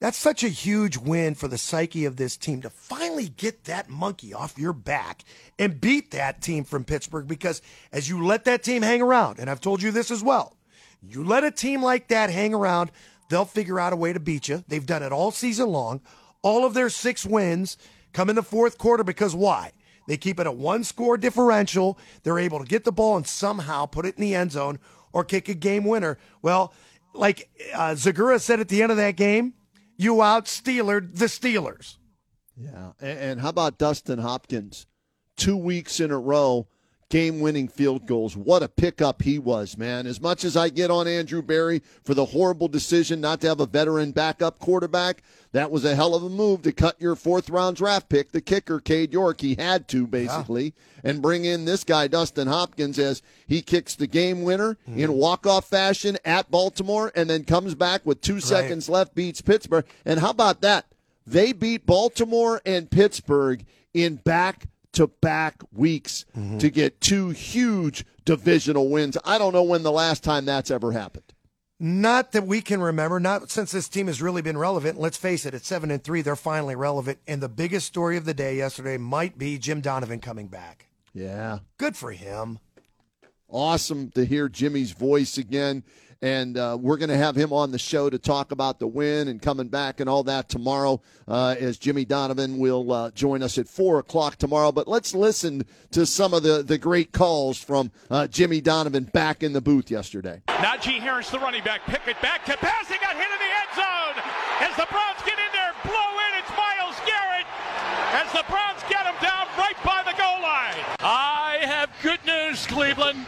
that's 0.00 0.18
such 0.18 0.44
a 0.44 0.48
huge 0.48 0.98
win 0.98 1.34
for 1.34 1.48
the 1.48 1.56
psyche 1.56 2.04
of 2.04 2.16
this 2.16 2.36
team 2.36 2.60
to 2.62 2.70
finally 2.70 3.28
get 3.28 3.64
that 3.64 3.88
monkey 3.88 4.34
off 4.34 4.58
your 4.58 4.74
back 4.74 5.24
and 5.58 5.80
beat 5.80 6.10
that 6.10 6.42
team 6.42 6.64
from 6.64 6.84
Pittsburgh. 6.84 7.26
Because 7.26 7.62
as 7.92 8.08
you 8.08 8.24
let 8.24 8.44
that 8.44 8.62
team 8.62 8.82
hang 8.82 9.00
around, 9.00 9.38
and 9.38 9.48
I've 9.48 9.60
told 9.60 9.82
you 9.82 9.90
this 9.90 10.10
as 10.10 10.22
well, 10.22 10.56
you 11.02 11.24
let 11.24 11.44
a 11.44 11.50
team 11.50 11.82
like 11.82 12.08
that 12.08 12.30
hang 12.30 12.52
around, 12.52 12.90
they'll 13.30 13.46
figure 13.46 13.80
out 13.80 13.92
a 13.92 13.96
way 13.96 14.12
to 14.12 14.20
beat 14.20 14.48
you. 14.48 14.64
They've 14.68 14.84
done 14.84 15.02
it 15.02 15.12
all 15.12 15.30
season 15.30 15.68
long. 15.68 16.02
All 16.42 16.66
of 16.66 16.74
their 16.74 16.90
six 16.90 17.24
wins 17.24 17.78
come 18.12 18.28
in 18.28 18.36
the 18.36 18.42
fourth 18.42 18.76
quarter 18.76 19.02
because 19.02 19.34
why? 19.34 19.72
They 20.06 20.16
keep 20.16 20.38
it 20.38 20.46
a 20.46 20.52
one 20.52 20.84
score 20.84 21.16
differential. 21.16 21.98
They're 22.22 22.38
able 22.38 22.58
to 22.58 22.64
get 22.64 22.84
the 22.84 22.92
ball 22.92 23.16
and 23.16 23.26
somehow 23.26 23.86
put 23.86 24.06
it 24.06 24.16
in 24.16 24.22
the 24.22 24.34
end 24.34 24.52
zone 24.52 24.78
or 25.12 25.24
kick 25.24 25.48
a 25.48 25.54
game 25.54 25.84
winner. 25.84 26.18
Well, 26.42 26.74
like 27.14 27.48
uh, 27.74 27.92
Zegura 27.92 28.40
said 28.40 28.60
at 28.60 28.68
the 28.68 28.82
end 28.82 28.92
of 28.92 28.98
that 28.98 29.16
game, 29.16 29.54
you 29.96 30.22
out 30.22 30.46
Steelered 30.46 31.16
the 31.16 31.26
Steelers. 31.26 31.98
Yeah. 32.56 32.92
And, 33.00 33.18
and 33.18 33.40
how 33.40 33.50
about 33.50 33.78
Dustin 33.78 34.18
Hopkins? 34.18 34.86
Two 35.36 35.56
weeks 35.56 36.00
in 36.00 36.10
a 36.10 36.18
row, 36.18 36.66
game 37.08 37.40
winning 37.40 37.68
field 37.68 38.06
goals. 38.06 38.36
What 38.36 38.62
a 38.62 38.68
pickup 38.68 39.22
he 39.22 39.38
was, 39.38 39.78
man. 39.78 40.06
As 40.06 40.20
much 40.20 40.44
as 40.44 40.56
I 40.56 40.68
get 40.68 40.90
on 40.90 41.06
Andrew 41.06 41.40
Berry 41.40 41.82
for 42.02 42.14
the 42.14 42.24
horrible 42.24 42.68
decision 42.68 43.20
not 43.20 43.40
to 43.42 43.48
have 43.48 43.60
a 43.60 43.66
veteran 43.66 44.10
backup 44.10 44.58
quarterback, 44.58 45.22
that 45.52 45.70
was 45.70 45.84
a 45.84 45.94
hell 45.94 46.14
of 46.14 46.24
a 46.24 46.28
move 46.28 46.62
to 46.62 46.72
cut 46.72 47.00
your 47.00 47.14
fourth 47.14 47.48
round 47.48 47.76
draft 47.76 48.08
pick, 48.08 48.32
the 48.32 48.40
kicker, 48.40 48.80
Cade 48.80 49.12
York. 49.12 49.40
He 49.40 49.54
had 49.54 49.86
to, 49.88 50.06
basically, 50.06 50.74
and 51.04 51.22
bring 51.22 51.44
in 51.44 51.64
this 51.64 51.84
guy, 51.84 52.08
Dustin 52.08 52.48
Hopkins, 52.48 52.98
as 52.98 53.22
he 53.46 53.62
kicks 53.62 53.94
the 53.94 54.08
game 54.08 54.42
winner 54.42 54.76
hmm. 54.86 54.98
in 54.98 55.12
walk 55.12 55.46
off 55.46 55.68
fashion 55.68 56.18
at 56.24 56.50
Baltimore 56.50 57.12
and 57.14 57.30
then 57.30 57.44
comes 57.44 57.74
back 57.74 58.04
with 58.04 58.20
two 58.20 58.40
seconds 58.40 58.88
left, 58.88 59.14
beats 59.14 59.40
Pittsburgh. 59.40 59.86
And 60.04 60.20
how 60.20 60.30
about 60.30 60.60
that? 60.62 60.86
They 61.24 61.52
beat 61.52 61.86
Baltimore 61.86 62.60
and 62.66 62.90
Pittsburgh 62.90 63.64
in 63.94 64.16
back 64.16 64.66
to 64.96 65.06
back 65.06 65.62
weeks 65.72 66.24
mm-hmm. 66.36 66.58
to 66.58 66.70
get 66.70 67.00
two 67.00 67.30
huge 67.30 68.04
divisional 68.24 68.88
wins. 68.88 69.16
I 69.24 69.38
don't 69.38 69.52
know 69.52 69.62
when 69.62 69.82
the 69.82 69.92
last 69.92 70.24
time 70.24 70.44
that's 70.44 70.70
ever 70.70 70.92
happened. 70.92 71.32
Not 71.78 72.32
that 72.32 72.46
we 72.46 72.62
can 72.62 72.80
remember, 72.80 73.20
not 73.20 73.50
since 73.50 73.70
this 73.70 73.88
team 73.88 74.06
has 74.06 74.22
really 74.22 74.40
been 74.40 74.56
relevant. 74.56 74.98
Let's 74.98 75.18
face 75.18 75.44
it, 75.44 75.52
at 75.52 75.64
seven 75.64 75.90
and 75.90 76.02
three, 76.02 76.22
they're 76.22 76.34
finally 76.34 76.74
relevant. 76.74 77.18
And 77.26 77.42
the 77.42 77.50
biggest 77.50 77.86
story 77.86 78.16
of 78.16 78.24
the 78.24 78.32
day 78.32 78.56
yesterday 78.56 78.96
might 78.96 79.36
be 79.36 79.58
Jim 79.58 79.82
Donovan 79.82 80.20
coming 80.20 80.48
back. 80.48 80.86
Yeah. 81.12 81.58
Good 81.76 81.94
for 81.94 82.12
him. 82.12 82.58
Awesome 83.48 84.10
to 84.12 84.24
hear 84.24 84.48
Jimmy's 84.48 84.92
voice 84.92 85.36
again. 85.36 85.84
And 86.22 86.56
uh, 86.56 86.78
we're 86.80 86.96
going 86.96 87.10
to 87.10 87.16
have 87.16 87.36
him 87.36 87.52
on 87.52 87.72
the 87.72 87.78
show 87.78 88.08
to 88.08 88.18
talk 88.18 88.50
about 88.50 88.78
the 88.78 88.86
win 88.86 89.28
and 89.28 89.40
coming 89.40 89.68
back 89.68 90.00
and 90.00 90.08
all 90.08 90.22
that 90.24 90.48
tomorrow 90.48 91.00
uh, 91.28 91.56
as 91.58 91.76
Jimmy 91.78 92.04
Donovan 92.04 92.58
will 92.58 92.90
uh, 92.92 93.10
join 93.10 93.42
us 93.42 93.58
at 93.58 93.68
4 93.68 93.98
o'clock 93.98 94.36
tomorrow. 94.36 94.72
But 94.72 94.88
let's 94.88 95.14
listen 95.14 95.64
to 95.92 96.06
some 96.06 96.32
of 96.32 96.42
the, 96.42 96.62
the 96.62 96.78
great 96.78 97.12
calls 97.12 97.58
from 97.58 97.90
uh, 98.10 98.26
Jimmy 98.28 98.60
Donovan 98.60 99.04
back 99.04 99.42
in 99.42 99.52
the 99.52 99.60
booth 99.60 99.90
yesterday. 99.90 100.40
Najee 100.48 101.00
Harris, 101.00 101.30
the 101.30 101.38
running 101.38 101.62
back, 101.64 101.84
Pickett 101.86 102.20
back 102.22 102.44
to 102.46 102.56
pass. 102.56 102.88
He 102.88 102.96
got 102.98 103.14
hit 103.14 103.28
in 103.28 103.38
the 103.38 103.52
end 103.52 103.72
zone. 103.76 104.22
As 104.60 104.74
the 104.76 104.86
Browns 104.90 105.20
get 105.24 105.38
in 105.38 105.52
there, 105.52 105.72
blow 105.84 105.92
in. 105.92 106.38
It's 106.40 106.50
Myles 106.56 106.96
Garrett. 107.04 107.46
As 108.16 108.32
the 108.32 108.44
Browns 108.48 108.80
get 108.88 109.04
him 109.04 109.14
down 109.20 109.46
right 109.58 109.76
by 109.84 110.02
the 110.02 110.16
goal 110.16 110.40
line. 110.40 110.80
I 111.00 111.58
have 111.62 111.90
good 112.02 112.20
news, 112.24 112.66
Cleveland. 112.96 113.26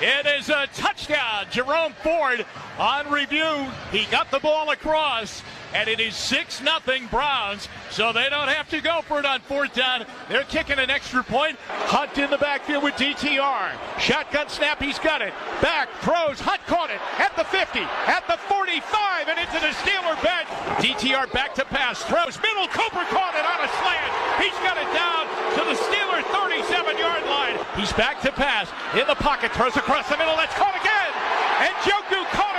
it 0.00 0.26
is 0.26 0.48
a 0.48 0.66
touchdown. 0.72 1.44
Jerome 1.50 1.92
Ford 2.02 2.46
on 2.78 3.10
review. 3.10 3.66
He 3.92 4.06
got 4.06 4.30
the 4.30 4.38
ball 4.38 4.70
across. 4.70 5.42
And 5.74 5.88
it 5.88 6.00
is 6.00 6.14
6 6.14 6.62
nothing 6.62 7.06
Browns, 7.06 7.68
so 7.90 8.12
they 8.12 8.28
don't 8.28 8.48
have 8.48 8.68
to 8.70 8.80
go 8.80 9.02
for 9.02 9.18
it 9.18 9.26
on 9.26 9.40
fourth 9.40 9.74
down. 9.74 10.04
They're 10.28 10.44
kicking 10.44 10.78
an 10.78 10.90
extra 10.90 11.22
point. 11.22 11.56
Hunt 11.90 12.18
in 12.18 12.30
the 12.30 12.38
backfield 12.38 12.84
with 12.84 12.94
DTR. 12.94 13.72
Shotgun 13.98 14.48
snap, 14.48 14.82
he's 14.82 14.98
got 14.98 15.22
it. 15.22 15.32
Back, 15.62 15.88
throws, 16.02 16.40
Hunt 16.40 16.60
caught 16.66 16.90
it 16.90 17.00
at 17.18 17.34
the 17.36 17.44
50, 17.44 17.80
at 18.06 18.26
the 18.26 18.38
45, 18.50 19.28
and 19.28 19.38
into 19.38 19.58
the 19.60 19.72
Steeler 19.82 20.16
bench. 20.22 20.48
DTR 20.82 21.30
back 21.32 21.54
to 21.54 21.64
pass, 21.64 22.02
throws, 22.04 22.38
middle, 22.42 22.66
Cooper 22.68 23.04
caught 23.10 23.34
it 23.34 23.46
on 23.46 23.58
a 23.62 23.70
slant. 23.82 24.10
He's 24.42 24.56
got 24.62 24.76
it 24.78 24.90
down 24.94 25.26
to 25.58 25.62
the 25.66 25.76
Steeler 25.76 26.22
37 26.30 26.98
yard 26.98 27.24
line. 27.26 27.58
He's 27.76 27.92
back 27.94 28.20
to 28.22 28.32
pass, 28.32 28.70
in 28.94 29.06
the 29.06 29.18
pocket, 29.18 29.52
throws 29.52 29.76
across 29.76 30.08
the 30.08 30.16
middle, 30.16 30.36
that's 30.36 30.54
caught 30.54 30.74
again. 30.74 31.10
And 31.60 31.74
Joku 31.84 32.24
caught 32.32 32.49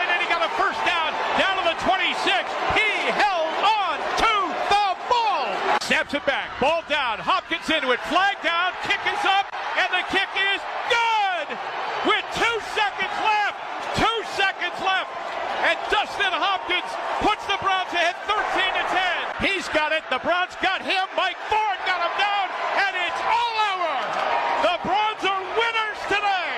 It 6.12 6.28
back, 6.28 6.52
ball 6.60 6.84
down, 6.92 7.24
Hopkins 7.24 7.72
into 7.72 7.96
it, 7.96 8.04
flag 8.12 8.36
down, 8.44 8.76
kick 8.84 9.00
is 9.08 9.24
up, 9.24 9.48
and 9.80 9.88
the 9.96 10.04
kick 10.12 10.28
is 10.36 10.60
good! 10.92 11.48
With 12.04 12.28
two 12.36 12.58
seconds 12.76 13.16
left, 13.24 13.56
two 13.96 14.20
seconds 14.36 14.76
left, 14.84 15.08
and 15.64 15.80
Dustin 15.88 16.36
Hopkins 16.36 16.92
puts 17.24 17.48
the 17.48 17.56
Browns 17.64 17.96
ahead 17.96 18.20
13 18.28 18.44
to 18.44 18.86
10. 19.40 19.56
He's 19.56 19.72
got 19.72 19.96
it, 19.96 20.04
the 20.12 20.20
Browns 20.20 20.52
got 20.60 20.84
him, 20.84 21.08
Mike 21.16 21.40
Ford 21.48 21.80
got 21.88 22.04
him 22.04 22.16
down, 22.20 22.48
and 22.76 22.92
it's 23.08 23.22
all 23.24 23.56
over! 23.72 23.96
The 24.68 24.78
Browns 24.84 25.24
are 25.24 25.44
winners 25.56 26.00
today! 26.12 26.52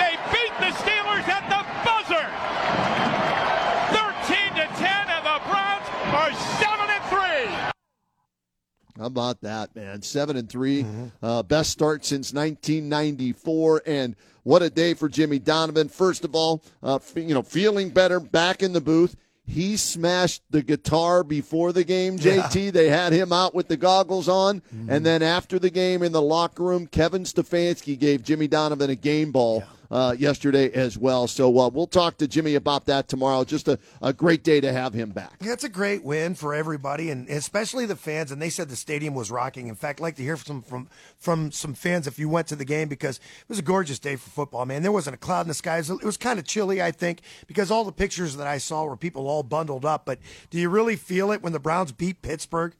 They 0.00 0.16
beat 0.32 0.54
the 0.64 0.72
Steelers 0.80 1.28
at 1.28 1.44
the 1.52 1.60
buzzer! 1.84 2.24
13 3.92 4.64
to 4.64 4.66
10, 4.80 5.12
and 5.12 5.24
the 5.28 5.38
Browns 5.44 5.84
are 6.16 6.32
7 6.56 6.72
and 6.88 7.04
3! 7.12 7.76
How 8.98 9.06
about 9.06 9.40
that, 9.42 9.74
man? 9.76 10.02
Seven 10.02 10.36
and 10.36 10.48
3 10.48 10.84
uh, 11.22 11.42
best 11.44 11.70
start 11.70 12.04
since 12.04 12.32
1994, 12.32 13.82
and 13.86 14.16
what 14.42 14.62
a 14.62 14.70
day 14.70 14.94
for 14.94 15.08
Jimmy 15.08 15.38
Donovan. 15.38 15.88
First 15.88 16.24
of 16.24 16.34
all, 16.34 16.62
uh, 16.82 16.96
f- 16.96 17.12
you 17.16 17.34
know, 17.34 17.42
feeling 17.42 17.90
better, 17.90 18.18
back 18.20 18.62
in 18.62 18.72
the 18.72 18.80
booth. 18.80 19.16
He 19.46 19.78
smashed 19.78 20.42
the 20.50 20.62
guitar 20.62 21.24
before 21.24 21.72
the 21.72 21.82
game. 21.84 22.18
JT, 22.18 22.70
they 22.70 22.90
had 22.90 23.14
him 23.14 23.32
out 23.32 23.54
with 23.54 23.68
the 23.68 23.78
goggles 23.78 24.28
on, 24.28 24.60
and 24.90 25.06
then 25.06 25.22
after 25.22 25.58
the 25.58 25.70
game 25.70 26.02
in 26.02 26.12
the 26.12 26.20
locker 26.20 26.64
room, 26.64 26.86
Kevin 26.86 27.22
Stefanski 27.24 27.98
gave 27.98 28.22
Jimmy 28.22 28.46
Donovan 28.46 28.90
a 28.90 28.94
game 28.94 29.32
ball. 29.32 29.62
Uh, 29.90 30.14
yesterday 30.18 30.70
as 30.72 30.98
well. 30.98 31.26
So 31.26 31.48
uh, 31.58 31.70
we'll 31.70 31.86
talk 31.86 32.18
to 32.18 32.28
Jimmy 32.28 32.56
about 32.56 32.84
that 32.86 33.08
tomorrow. 33.08 33.42
Just 33.44 33.68
a, 33.68 33.78
a 34.02 34.12
great 34.12 34.44
day 34.44 34.60
to 34.60 34.70
have 34.70 34.92
him 34.92 35.12
back. 35.12 35.32
It's 35.40 35.64
a 35.64 35.68
great 35.70 36.04
win 36.04 36.34
for 36.34 36.54
everybody, 36.54 37.08
and 37.08 37.26
especially 37.30 37.86
the 37.86 37.96
fans. 37.96 38.30
And 38.30 38.42
they 38.42 38.50
said 38.50 38.68
the 38.68 38.76
stadium 38.76 39.14
was 39.14 39.30
rocking. 39.30 39.66
In 39.68 39.74
fact, 39.74 40.00
I'd 40.00 40.02
like 40.02 40.16
to 40.16 40.22
hear 40.22 40.36
from 40.36 40.60
from 40.60 40.88
from 41.16 41.50
some 41.52 41.72
fans 41.72 42.06
if 42.06 42.18
you 42.18 42.28
went 42.28 42.48
to 42.48 42.56
the 42.56 42.66
game 42.66 42.88
because 42.88 43.16
it 43.16 43.48
was 43.48 43.58
a 43.58 43.62
gorgeous 43.62 43.98
day 43.98 44.16
for 44.16 44.28
football. 44.28 44.66
Man, 44.66 44.82
there 44.82 44.92
wasn't 44.92 45.14
a 45.14 45.18
cloud 45.18 45.42
in 45.42 45.48
the 45.48 45.54
skies. 45.54 45.88
It 45.88 46.04
was 46.04 46.18
kind 46.18 46.38
of 46.38 46.44
chilly, 46.44 46.82
I 46.82 46.90
think, 46.90 47.22
because 47.46 47.70
all 47.70 47.84
the 47.84 47.92
pictures 47.92 48.36
that 48.36 48.46
I 48.46 48.58
saw 48.58 48.84
were 48.84 48.96
people 48.96 49.26
all 49.26 49.42
bundled 49.42 49.86
up. 49.86 50.04
But 50.04 50.18
do 50.50 50.58
you 50.58 50.68
really 50.68 50.96
feel 50.96 51.32
it 51.32 51.42
when 51.42 51.54
the 51.54 51.58
Browns 51.58 51.92
beat 51.92 52.20
Pittsburgh? 52.20 52.74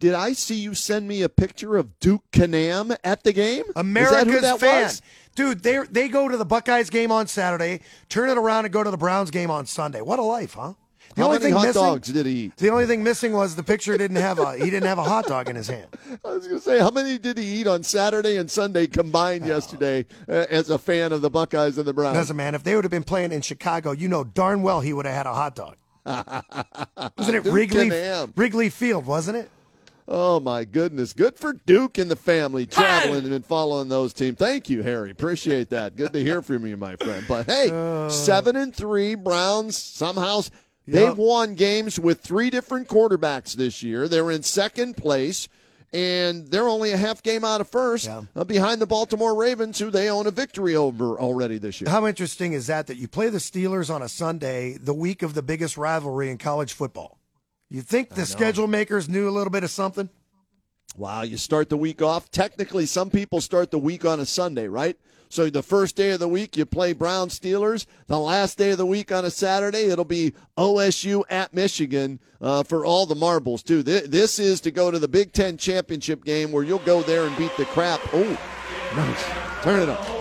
Did 0.00 0.14
I 0.14 0.32
see 0.32 0.54
you 0.54 0.74
send 0.74 1.06
me 1.06 1.20
a 1.20 1.28
picture 1.28 1.76
of 1.76 2.00
Duke 2.00 2.24
Canam 2.32 2.96
at 3.04 3.22
the 3.22 3.34
game? 3.34 3.64
Is 3.66 3.74
that 3.74 3.80
America's 3.80 4.40
that 4.40 4.58
fan. 4.58 4.82
was? 4.84 5.02
Dude, 5.36 5.62
they 5.62 5.78
they 5.90 6.08
go 6.08 6.26
to 6.26 6.38
the 6.38 6.46
Buckeyes 6.46 6.88
game 6.88 7.12
on 7.12 7.26
Saturday, 7.26 7.82
turn 8.08 8.30
it 8.30 8.38
around 8.38 8.64
and 8.64 8.72
go 8.72 8.82
to 8.82 8.90
the 8.90 8.96
Browns 8.96 9.30
game 9.30 9.50
on 9.50 9.66
Sunday. 9.66 10.00
What 10.00 10.18
a 10.18 10.22
life, 10.22 10.54
huh? 10.54 10.72
The 11.14 11.22
How 11.22 11.26
only 11.28 11.38
many 11.38 11.44
thing 11.50 11.54
hot 11.54 11.66
missing, 11.66 11.82
dogs 11.82 12.08
did 12.08 12.24
he 12.26 12.32
eat? 12.32 12.56
The 12.56 12.70
only 12.70 12.86
thing 12.86 13.02
missing 13.02 13.32
was 13.32 13.56
the 13.56 13.62
picture 13.62 13.96
didn't 13.98 14.16
have 14.16 14.38
a 14.38 14.56
he 14.56 14.70
didn't 14.70 14.84
have 14.84 14.98
a 14.98 15.02
hot 15.02 15.26
dog 15.26 15.50
in 15.50 15.56
his 15.56 15.68
hand. 15.68 15.88
I 16.24 16.28
was 16.28 16.46
going 16.46 16.58
to 16.58 16.64
say, 16.64 16.78
how 16.78 16.90
many 16.90 17.18
did 17.18 17.36
he 17.36 17.60
eat 17.60 17.66
on 17.66 17.82
Saturday 17.82 18.38
and 18.38 18.50
Sunday 18.50 18.86
combined 18.86 19.44
yesterday 19.44 20.06
uh, 20.28 20.46
as 20.48 20.70
a 20.70 20.78
fan 20.78 21.12
of 21.12 21.20
the 21.20 21.28
Buckeyes 21.30 21.76
and 21.78 21.86
the 21.86 21.92
Browns? 21.92 22.16
Doesn't 22.16 22.36
man, 22.36 22.54
if 22.54 22.62
they 22.62 22.74
would 22.74 22.84
have 22.84 22.90
been 22.90 23.04
playing 23.04 23.32
in 23.32 23.42
Chicago, 23.42 23.90
you 23.90 24.08
know 24.08 24.24
darn 24.24 24.62
well 24.62 24.80
he 24.80 24.92
would 24.92 25.04
have 25.04 25.14
had 25.14 25.26
a 25.26 25.34
hot 25.34 25.54
dog. 25.56 25.76
Wasn't 27.18 27.36
it 27.36 27.44
Wrigley. 27.44 27.90
Wrigley 28.36 28.70
Field, 28.70 29.04
wasn't 29.04 29.36
it? 29.36 29.50
Oh 30.08 30.40
my 30.40 30.64
goodness! 30.64 31.12
Good 31.12 31.36
for 31.36 31.52
Duke 31.52 31.98
and 31.98 32.10
the 32.10 32.16
family 32.16 32.66
traveling 32.66 33.32
and 33.32 33.44
following 33.46 33.88
those 33.88 34.12
teams. 34.12 34.38
Thank 34.38 34.68
you, 34.68 34.82
Harry. 34.82 35.10
Appreciate 35.10 35.70
that. 35.70 35.96
Good 35.96 36.12
to 36.14 36.22
hear 36.22 36.42
from 36.42 36.66
you, 36.66 36.76
my 36.76 36.96
friend. 36.96 37.24
But 37.28 37.46
hey, 37.46 37.68
seven 38.10 38.56
and 38.56 38.74
three 38.74 39.14
Browns 39.14 39.76
somehow 39.78 40.42
they've 40.88 41.08
Yep. 41.10 41.16
won 41.16 41.54
games 41.54 42.00
with 42.00 42.20
three 42.20 42.50
different 42.50 42.88
quarterbacks 42.88 43.52
this 43.54 43.82
year. 43.82 44.08
They're 44.08 44.30
in 44.30 44.42
second 44.42 44.96
place. 44.96 45.48
And 45.92 46.46
they're 46.46 46.68
only 46.68 46.92
a 46.92 46.96
half 46.96 47.20
game 47.20 47.44
out 47.44 47.60
of 47.60 47.68
first, 47.68 48.08
uh, 48.08 48.44
behind 48.44 48.80
the 48.80 48.86
Baltimore 48.86 49.34
Ravens, 49.34 49.76
who 49.80 49.90
they 49.90 50.08
own 50.08 50.24
a 50.28 50.30
victory 50.30 50.76
over 50.76 51.18
already 51.18 51.58
this 51.58 51.80
year. 51.80 51.90
How 51.90 52.06
interesting 52.06 52.52
is 52.52 52.68
that 52.68 52.86
that 52.86 52.96
you 52.96 53.08
play 53.08 53.28
the 53.28 53.38
Steelers 53.38 53.92
on 53.92 54.00
a 54.00 54.08
Sunday, 54.08 54.78
the 54.80 54.94
week 54.94 55.22
of 55.24 55.34
the 55.34 55.42
biggest 55.42 55.76
rivalry 55.76 56.30
in 56.30 56.38
college 56.38 56.72
football? 56.74 57.18
You 57.70 57.82
think 57.82 58.10
the 58.10 58.26
schedule 58.26 58.66
makers 58.66 59.08
knew 59.08 59.28
a 59.28 59.30
little 59.30 59.50
bit 59.50 59.62
of 59.64 59.70
something? 59.70 60.08
Wow, 60.96 61.22
you 61.22 61.36
start 61.36 61.68
the 61.68 61.76
week 61.76 62.02
off. 62.02 62.30
Technically, 62.30 62.84
some 62.84 63.10
people 63.10 63.40
start 63.40 63.70
the 63.70 63.78
week 63.78 64.04
on 64.04 64.18
a 64.18 64.26
Sunday, 64.26 64.66
right? 64.66 64.96
So 65.28 65.48
the 65.48 65.62
first 65.62 65.94
day 65.94 66.10
of 66.10 66.18
the 66.18 66.26
week, 66.26 66.56
you 66.56 66.66
play 66.66 66.92
Brown 66.92 67.28
Steelers. 67.28 67.86
The 68.08 68.18
last 68.18 68.58
day 68.58 68.72
of 68.72 68.78
the 68.78 68.86
week 68.86 69.12
on 69.12 69.24
a 69.24 69.30
Saturday, 69.30 69.84
it'll 69.84 70.04
be 70.04 70.34
OSU 70.58 71.22
at 71.30 71.54
Michigan 71.54 72.18
uh, 72.40 72.64
for 72.64 72.84
all 72.84 73.06
the 73.06 73.14
marbles, 73.14 73.62
too. 73.62 73.84
Th- 73.84 74.02
This 74.04 74.40
is 74.40 74.60
to 74.62 74.72
go 74.72 74.90
to 74.90 74.98
the 74.98 75.06
Big 75.06 75.32
Ten 75.32 75.56
championship 75.56 76.24
game 76.24 76.50
where 76.50 76.64
you'll 76.64 76.80
go 76.80 77.02
there 77.02 77.24
and 77.26 77.36
beat 77.38 77.56
the 77.56 77.66
crap. 77.66 78.00
Oh, 78.12 78.36
nice. 78.96 79.24
Turn 79.62 79.78
it 79.80 79.88
up. 79.88 80.19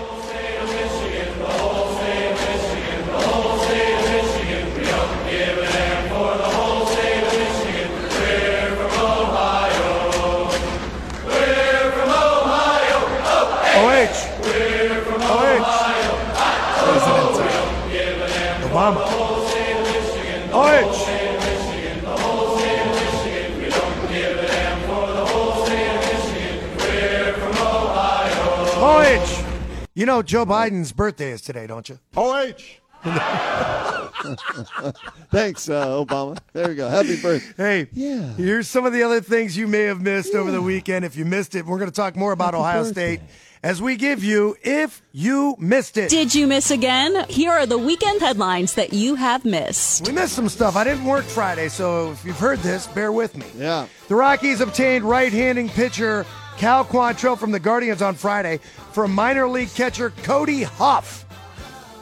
You 30.00 30.06
know 30.06 30.22
Joe 30.22 30.46
Biden's 30.46 30.94
birthday 30.94 31.32
is 31.32 31.42
today, 31.42 31.68
don't 31.68 31.90
you? 31.90 32.00
OH. 32.16 32.54
Thanks, 35.30 35.68
uh, 35.68 35.88
Obama. 36.06 36.40
There 36.54 36.70
you 36.70 36.76
go. 36.78 36.88
Happy 36.88 37.22
birthday. 37.22 37.54
Hey, 37.58 37.90
Yeah. 37.92 38.32
here's 38.36 38.70
some 38.70 38.86
of 38.86 38.94
the 38.94 39.04
other 39.04 39.20
things 39.20 39.58
you 39.58 39.68
may 39.68 39.82
have 39.82 40.00
missed 40.00 40.34
over 40.36 40.52
the 40.52 40.62
weekend. 40.62 41.04
If 41.04 41.18
you 41.18 41.26
missed 41.26 41.54
it, 41.54 41.66
we're 41.66 41.80
going 41.80 41.90
to 41.90 41.96
talk 41.96 42.16
more 42.16 42.32
about 42.32 42.54
Happy 42.54 42.62
Ohio 42.62 42.84
birthday. 42.84 43.18
State 43.18 43.28
as 43.62 43.82
we 43.82 43.98
give 43.98 44.24
you 44.24 44.56
If 44.64 45.02
You 45.12 45.58
Missed 45.60 45.98
It. 45.98 46.10
Did 46.10 46.34
you 46.34 46.48
miss 46.48 46.72
again? 46.72 47.26
Here 47.28 47.52
are 47.52 47.66
the 47.66 47.78
weekend 47.78 48.22
headlines 48.22 48.76
that 48.76 48.94
you 48.94 49.16
have 49.16 49.44
missed. 49.44 50.08
We 50.08 50.14
missed 50.14 50.32
some 50.34 50.48
stuff. 50.48 50.78
I 50.78 50.86
didn't 50.86 51.04
work 51.04 51.26
Friday, 51.26 51.68
so 51.68 52.12
if 52.12 52.24
you've 52.24 52.40
heard 52.40 52.60
this, 52.60 52.88
bear 52.88 53.12
with 53.12 53.36
me. 53.36 53.46
Yeah. 53.58 53.88
The 54.08 54.16
Rockies 54.16 54.62
obtained 54.62 55.04
right-handing 55.04 55.68
pitcher 55.70 56.26
Cal 56.60 56.84
Quantrill 56.84 57.38
from 57.38 57.52
the 57.52 57.60
Guardians 57.60 58.02
on 58.02 58.16
Friday 58.16 58.60
for 58.92 59.08
minor 59.08 59.48
league 59.48 59.74
catcher 59.76 60.10
Kody 60.10 60.64
Huff, 60.64 61.26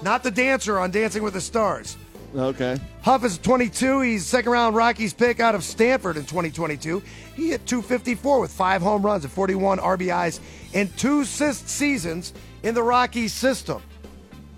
not 0.02 0.24
the 0.24 0.32
dancer 0.32 0.80
on 0.80 0.90
Dancing 0.90 1.22
with 1.22 1.34
the 1.34 1.42
Stars. 1.42 1.96
Okay. 2.36 2.80
Huff 3.04 3.24
is 3.24 3.38
22. 3.38 4.02
He's 4.02 4.26
second 4.26 4.52
round 4.52 4.76
Rockies 4.76 5.14
pick 5.14 5.40
out 5.40 5.54
of 5.54 5.64
Stanford 5.64 6.18
in 6.18 6.24
2022. 6.24 7.04
He 7.36 7.50
hit 7.50 7.68
254 7.68 8.40
with 8.40 8.52
five 8.52 8.82
home 8.82 9.06
runs 9.06 9.24
and 9.26 9.32
41 9.32 9.78
RBIs 9.78 10.40
in 10.74 10.90
two 10.98 11.24
seasons 11.24 12.34
in 12.64 12.74
the 12.74 12.82
Rockies 12.82 13.34
system. 13.34 13.84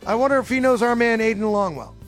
I 0.08 0.16
wonder 0.16 0.38
if 0.38 0.48
he 0.48 0.62
knows 0.62 0.82
our 0.82 0.96
man 0.96 1.20
Aiden 1.20 1.40
Longwell. 1.40 1.99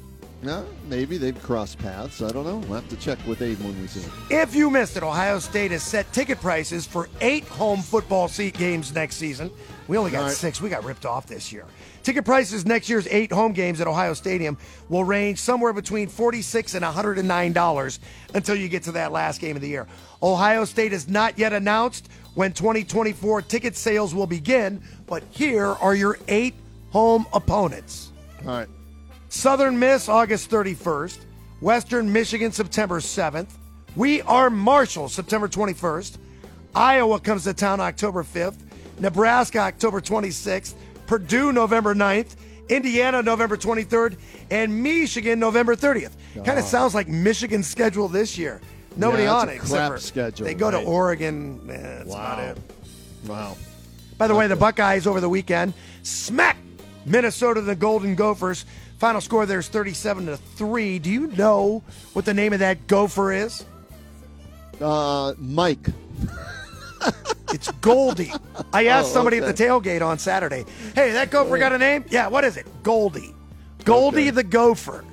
No, 0.44 0.66
maybe 0.88 1.18
they've 1.18 1.40
crossed 1.44 1.78
paths. 1.78 2.22
I 2.22 2.32
don't 2.32 2.46
know. 2.46 2.58
We'll 2.58 2.82
have 2.82 2.90
to 2.90 2.96
check 2.96 3.20
with 3.28 3.44
Abe 3.44 3.60
when 3.60 3.80
we 3.80 3.88
see 3.88 4.00
him. 4.00 4.12
If 4.32 4.56
you 4.56 4.72
missed 4.72 4.98
it, 4.98 5.04
Ohio 5.04 5.38
State 5.38 5.70
has 5.70 5.84
set 5.84 6.12
ticket 6.14 6.42
prices 6.42 6.88
for 6.88 7.10
eight 7.22 7.44
home 7.44 7.82
football 7.82 8.28
seat 8.28 8.58
games 8.58 8.94
next 8.94 9.18
season. 9.18 9.52
We 9.88 9.98
only 9.98 10.10
got 10.10 10.24
right. 10.24 10.32
six. 10.32 10.60
We 10.60 10.70
got 10.70 10.84
ripped 10.84 11.06
off 11.06 11.28
this 11.28 11.52
year. 11.52 11.66
Ticket 12.02 12.26
prices 12.26 12.66
next 12.66 12.90
year's 12.90 13.08
eight 13.08 13.32
home 13.32 13.54
games 13.54 13.80
at 13.82 13.88
Ohio 13.88 14.16
Stadium 14.16 14.58
will 14.90 15.04
range 15.04 15.38
somewhere 15.38 15.74
between 15.74 16.08
46 16.08 16.74
and 16.74 16.84
$109 16.84 18.00
until 18.34 18.56
you 18.56 18.68
get 18.68 18.84
to 18.84 18.94
that 18.94 19.12
last 19.12 19.40
game 19.40 19.56
of 19.56 19.62
the 19.62 19.68
year. 19.68 19.86
Ohio 20.24 20.66
State 20.66 20.92
has 20.92 21.08
not 21.08 21.38
yet 21.38 21.54
announced 21.54 22.10
when 22.34 22.52
2024 22.54 23.44
ticket 23.44 23.76
sales 23.76 24.16
will 24.16 24.26
begin, 24.26 24.82
but 25.06 25.22
here 25.30 25.68
are 25.68 25.94
your 25.94 26.18
eight 26.28 26.56
home 26.90 27.28
opponents. 27.34 28.12
All 28.42 28.48
right. 28.48 28.68
Southern 29.36 29.80
Miss, 29.80 30.10
August 30.10 30.50
31st. 30.52 31.20
Western 31.62 32.12
Michigan 32.12 32.52
September 32.52 33.00
7th. 33.00 33.48
We 33.96 34.22
are 34.24 34.50
Marshall 34.50 35.08
September 35.08 35.48
21st. 35.48 36.18
Iowa 36.76 37.18
comes 37.22 37.46
to 37.46 37.54
town 37.54 37.80
October 37.80 38.24
5th. 38.24 38.58
Nebraska 39.00 39.60
October 39.60 40.02
26th. 40.02 40.74
Purdue 41.08 41.54
November 41.54 41.96
9th. 41.96 42.36
Indiana 42.68 43.22
November 43.24 43.56
23rd. 43.56 44.18
And 44.50 44.84
Michigan 44.84 45.40
November 45.40 45.78
30th. 45.78 46.12
Kind 46.44 46.60
of 46.60 46.66
sounds 46.66 46.94
like 46.94 47.08
Michigan's 47.08 47.68
schedule 47.68 48.10
this 48.10 48.38
year. 48.38 48.60
Nobody 48.98 49.24
Yeah, 49.24 49.34
on 49.36 49.48
it. 49.48 49.56
except 49.56 49.94
for 49.94 49.98
schedule, 50.00 50.46
They 50.46 50.54
go 50.56 50.70
right. 50.70 50.82
to 50.82 50.86
Oregon. 50.86 51.62
Eh, 51.70 51.78
that's 51.78 52.02
about 52.14 52.38
Wow. 52.38 52.44
it. 52.44 52.58
Wow. 53.28 53.58
By 54.18 54.28
the 54.28 54.36
way, 54.36 54.48
the 54.48 54.58
Buckeyes 54.58 55.08
over 55.08 55.22
the 55.22 55.30
weekend 55.30 55.74
smack 56.04 56.58
Minnesota 57.06 57.62
the 57.62 57.76
Golden 57.76 58.16
Gophers. 58.16 58.66
Final 59.01 59.20
score 59.20 59.48
there 59.48 59.58
is 59.58 59.67
37 59.67 60.27
to 60.27 60.38
3. 60.38 61.00
Do 61.00 61.10
you 61.10 61.25
know 61.36 61.81
what 62.13 62.24
the 62.24 62.36
name 62.36 62.53
of 62.53 62.60
that 62.60 62.86
gopher 62.86 63.31
is? 63.34 63.65
Uh, 64.79 65.34
Mike. 65.39 65.88
It's 67.51 67.72
Goldie. 67.81 68.31
I 68.72 68.86
asked 68.86 69.10
Oh, 69.10 69.13
somebody 69.13 69.41
okay. 69.41 69.50
at 69.50 69.55
the 69.58 69.63
tailgate 69.63 70.05
on 70.05 70.20
Saturday, 70.20 70.65
hey, 70.93 71.13
that 71.13 71.31
gopher 71.31 71.58
got 71.58 71.74
a 71.74 71.79
name? 71.79 72.05
Yeah, 72.12 72.27
what 72.27 72.43
is 72.43 72.58
it? 72.58 72.67
Goldie. 72.84 73.34
Goldie 73.86 74.22
Okay. 74.22 74.29
the 74.29 74.43
gopher. 74.43 75.03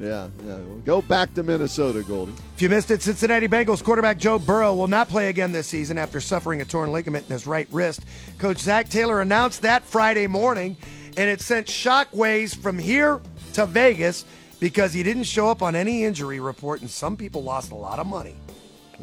Yeah, 0.00 0.28
yeah. 0.46 0.58
Go 0.84 1.02
back 1.02 1.34
to 1.34 1.42
Minnesota, 1.42 2.02
Goldie. 2.04 2.32
If 2.54 2.62
you 2.62 2.68
missed 2.68 2.90
it, 2.92 3.02
Cincinnati 3.02 3.48
Bengals 3.48 3.82
quarterback 3.82 4.16
Joe 4.18 4.38
Burrow 4.38 4.74
will 4.74 4.86
not 4.88 5.08
play 5.08 5.28
again 5.28 5.50
this 5.50 5.66
season 5.66 5.98
after 5.98 6.20
suffering 6.20 6.60
a 6.60 6.64
torn 6.64 6.92
ligament 6.92 7.26
in 7.26 7.32
his 7.32 7.46
right 7.48 7.66
wrist. 7.72 8.04
Coach 8.38 8.58
Zac 8.58 8.88
Taylor 8.88 9.20
announced 9.20 9.62
that 9.62 9.82
Friday 9.82 10.26
morning, 10.28 10.76
and 11.16 11.30
it 11.30 11.40
sent 11.40 11.66
shockwaves 11.66 12.56
from 12.56 12.78
here 12.78 13.20
to 13.54 13.66
Vegas 13.66 14.24
because 14.60 14.92
he 14.92 15.02
didn't 15.02 15.24
show 15.24 15.48
up 15.48 15.62
on 15.62 15.74
any 15.74 16.04
injury 16.04 16.40
report, 16.40 16.80
and 16.80 16.90
some 16.90 17.16
people 17.16 17.42
lost 17.42 17.70
a 17.72 17.74
lot 17.74 17.98
of 17.98 18.06
money. 18.06 18.36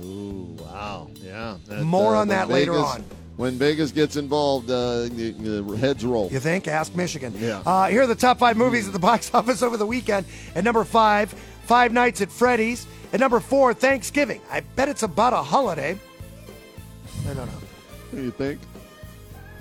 Ooh, 0.03 0.55
wow. 0.59 1.09
Yeah. 1.15 1.57
That, 1.67 1.83
More 1.83 2.15
on 2.15 2.27
when 2.27 2.27
that 2.29 2.49
later 2.49 2.73
on. 2.73 3.03
When 3.37 3.57
Vegas 3.57 3.91
gets 3.91 4.17
involved, 4.17 4.69
uh, 4.69 5.03
the, 5.03 5.33
the 5.37 5.77
heads 5.77 6.05
roll. 6.05 6.29
You 6.31 6.39
think? 6.39 6.67
Ask 6.67 6.95
Michigan. 6.95 7.33
Yeah. 7.37 7.63
Uh, 7.65 7.87
here 7.87 8.03
are 8.03 8.07
the 8.07 8.15
top 8.15 8.39
five 8.39 8.55
movies 8.57 8.87
at 8.87 8.93
the 8.93 8.99
box 8.99 9.31
office 9.33 9.61
over 9.63 9.77
the 9.77 9.85
weekend. 9.85 10.25
At 10.55 10.63
number 10.63 10.83
five, 10.83 11.33
Five 11.71 11.93
Nights 11.93 12.21
at 12.21 12.31
Freddy's. 12.31 12.85
At 13.13 13.19
number 13.19 13.39
four, 13.39 13.73
Thanksgiving. 13.73 14.41
I 14.49 14.61
bet 14.61 14.89
it's 14.89 15.03
about 15.03 15.33
a 15.33 15.37
holiday. 15.37 15.97
I 17.29 17.33
don't 17.33 17.45
know. 17.45 17.53
What 18.11 18.17
do 18.17 18.23
you 18.23 18.31
think? 18.31 18.59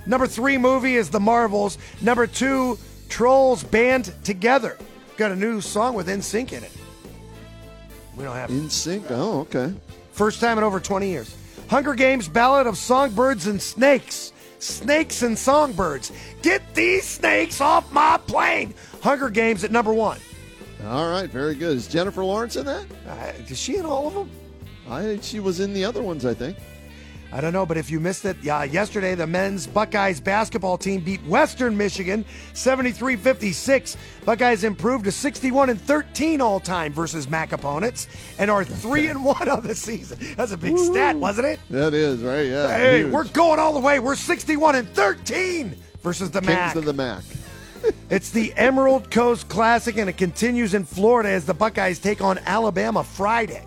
Number 0.05 0.27
three 0.27 0.57
movie 0.57 0.95
is 0.95 1.09
The 1.09 1.19
Marvels. 1.19 1.77
Number 2.01 2.27
two, 2.27 2.77
Trolls 3.09 3.63
Band 3.63 4.13
Together. 4.23 4.77
Got 5.17 5.31
a 5.31 5.35
new 5.35 5.61
song 5.61 5.93
with 5.93 6.07
NSYNC 6.07 6.53
in 6.53 6.63
it. 6.63 6.71
We 8.15 8.23
don't 8.23 8.35
have 8.35 8.49
In 8.49 8.69
sync. 8.69 9.05
Oh, 9.09 9.41
okay. 9.41 9.73
First 10.11 10.41
time 10.41 10.57
in 10.57 10.63
over 10.63 10.79
20 10.79 11.07
years. 11.07 11.35
Hunger 11.69 11.93
Games 11.93 12.27
Ballad 12.27 12.67
of 12.67 12.77
Songbirds 12.77 13.47
and 13.47 13.61
Snakes. 13.61 14.33
Snakes 14.59 15.21
and 15.21 15.37
Songbirds. 15.37 16.11
Get 16.41 16.61
these 16.75 17.05
snakes 17.07 17.61
off 17.61 17.91
my 17.91 18.19
plane. 18.27 18.73
Hunger 19.01 19.29
Games 19.29 19.63
at 19.63 19.71
number 19.71 19.93
one. 19.93 20.19
All 20.85 21.09
right, 21.09 21.29
very 21.29 21.55
good. 21.55 21.77
Is 21.77 21.87
Jennifer 21.87 22.23
Lawrence 22.23 22.55
in 22.55 22.65
that? 22.65 22.85
Uh, 23.07 23.31
is 23.47 23.59
she 23.59 23.77
in 23.77 23.85
all 23.85 24.07
of 24.07 24.13
them? 24.13 24.29
I 24.89 25.19
she 25.21 25.39
was 25.39 25.59
in 25.59 25.73
the 25.73 25.85
other 25.85 26.01
ones, 26.01 26.25
I 26.25 26.33
think. 26.33 26.57
I 27.33 27.39
don't 27.39 27.53
know, 27.53 27.65
but 27.65 27.77
if 27.77 27.89
you 27.89 27.99
missed 28.01 28.25
it, 28.25 28.35
uh, 28.45 28.63
yesterday 28.63 29.15
the 29.15 29.25
men's 29.25 29.65
Buckeyes 29.65 30.19
basketball 30.19 30.77
team 30.77 31.01
beat 31.01 31.23
Western 31.25 31.77
Michigan 31.77 32.25
73-56. 32.53 33.95
Buckeyes 34.25 34.63
improved 34.63 35.05
to 35.05 35.11
61 35.11 35.69
and 35.69 35.79
13 35.81 36.41
all 36.41 36.59
time 36.59 36.91
versus 36.91 37.29
MAC 37.29 37.53
opponents 37.53 38.07
and 38.37 38.51
are 38.51 38.63
3 38.63 39.07
and 39.07 39.23
1 39.23 39.49
on 39.49 39.65
the 39.65 39.75
season. 39.75 40.19
That's 40.35 40.51
a 40.51 40.57
big 40.57 40.77
stat, 40.77 41.15
wasn't 41.15 41.47
it? 41.47 41.59
That 41.69 41.93
is 41.93 42.21
right. 42.21 42.47
Yeah. 42.47 42.67
Hey, 42.67 42.99
huge. 42.99 43.11
we're 43.13 43.23
going 43.29 43.59
all 43.59 43.73
the 43.73 43.79
way. 43.79 43.99
We're 43.99 44.15
61 44.15 44.75
and 44.75 44.89
13 44.89 45.75
versus 46.03 46.31
the 46.31 46.41
Kings 46.41 46.53
MAC. 46.55 46.75
of 46.75 46.85
the 46.85 46.93
Mac. 46.93 47.23
It's 48.11 48.29
the 48.29 48.53
Emerald 48.57 49.09
Coast 49.09 49.47
Classic, 49.49 49.97
and 49.97 50.07
it 50.07 50.15
continues 50.15 50.75
in 50.75 50.85
Florida 50.85 51.29
as 51.29 51.45
the 51.47 51.53
Buckeyes 51.55 51.97
take 51.97 52.21
on 52.21 52.37
Alabama 52.45 53.03
Friday. 53.03 53.65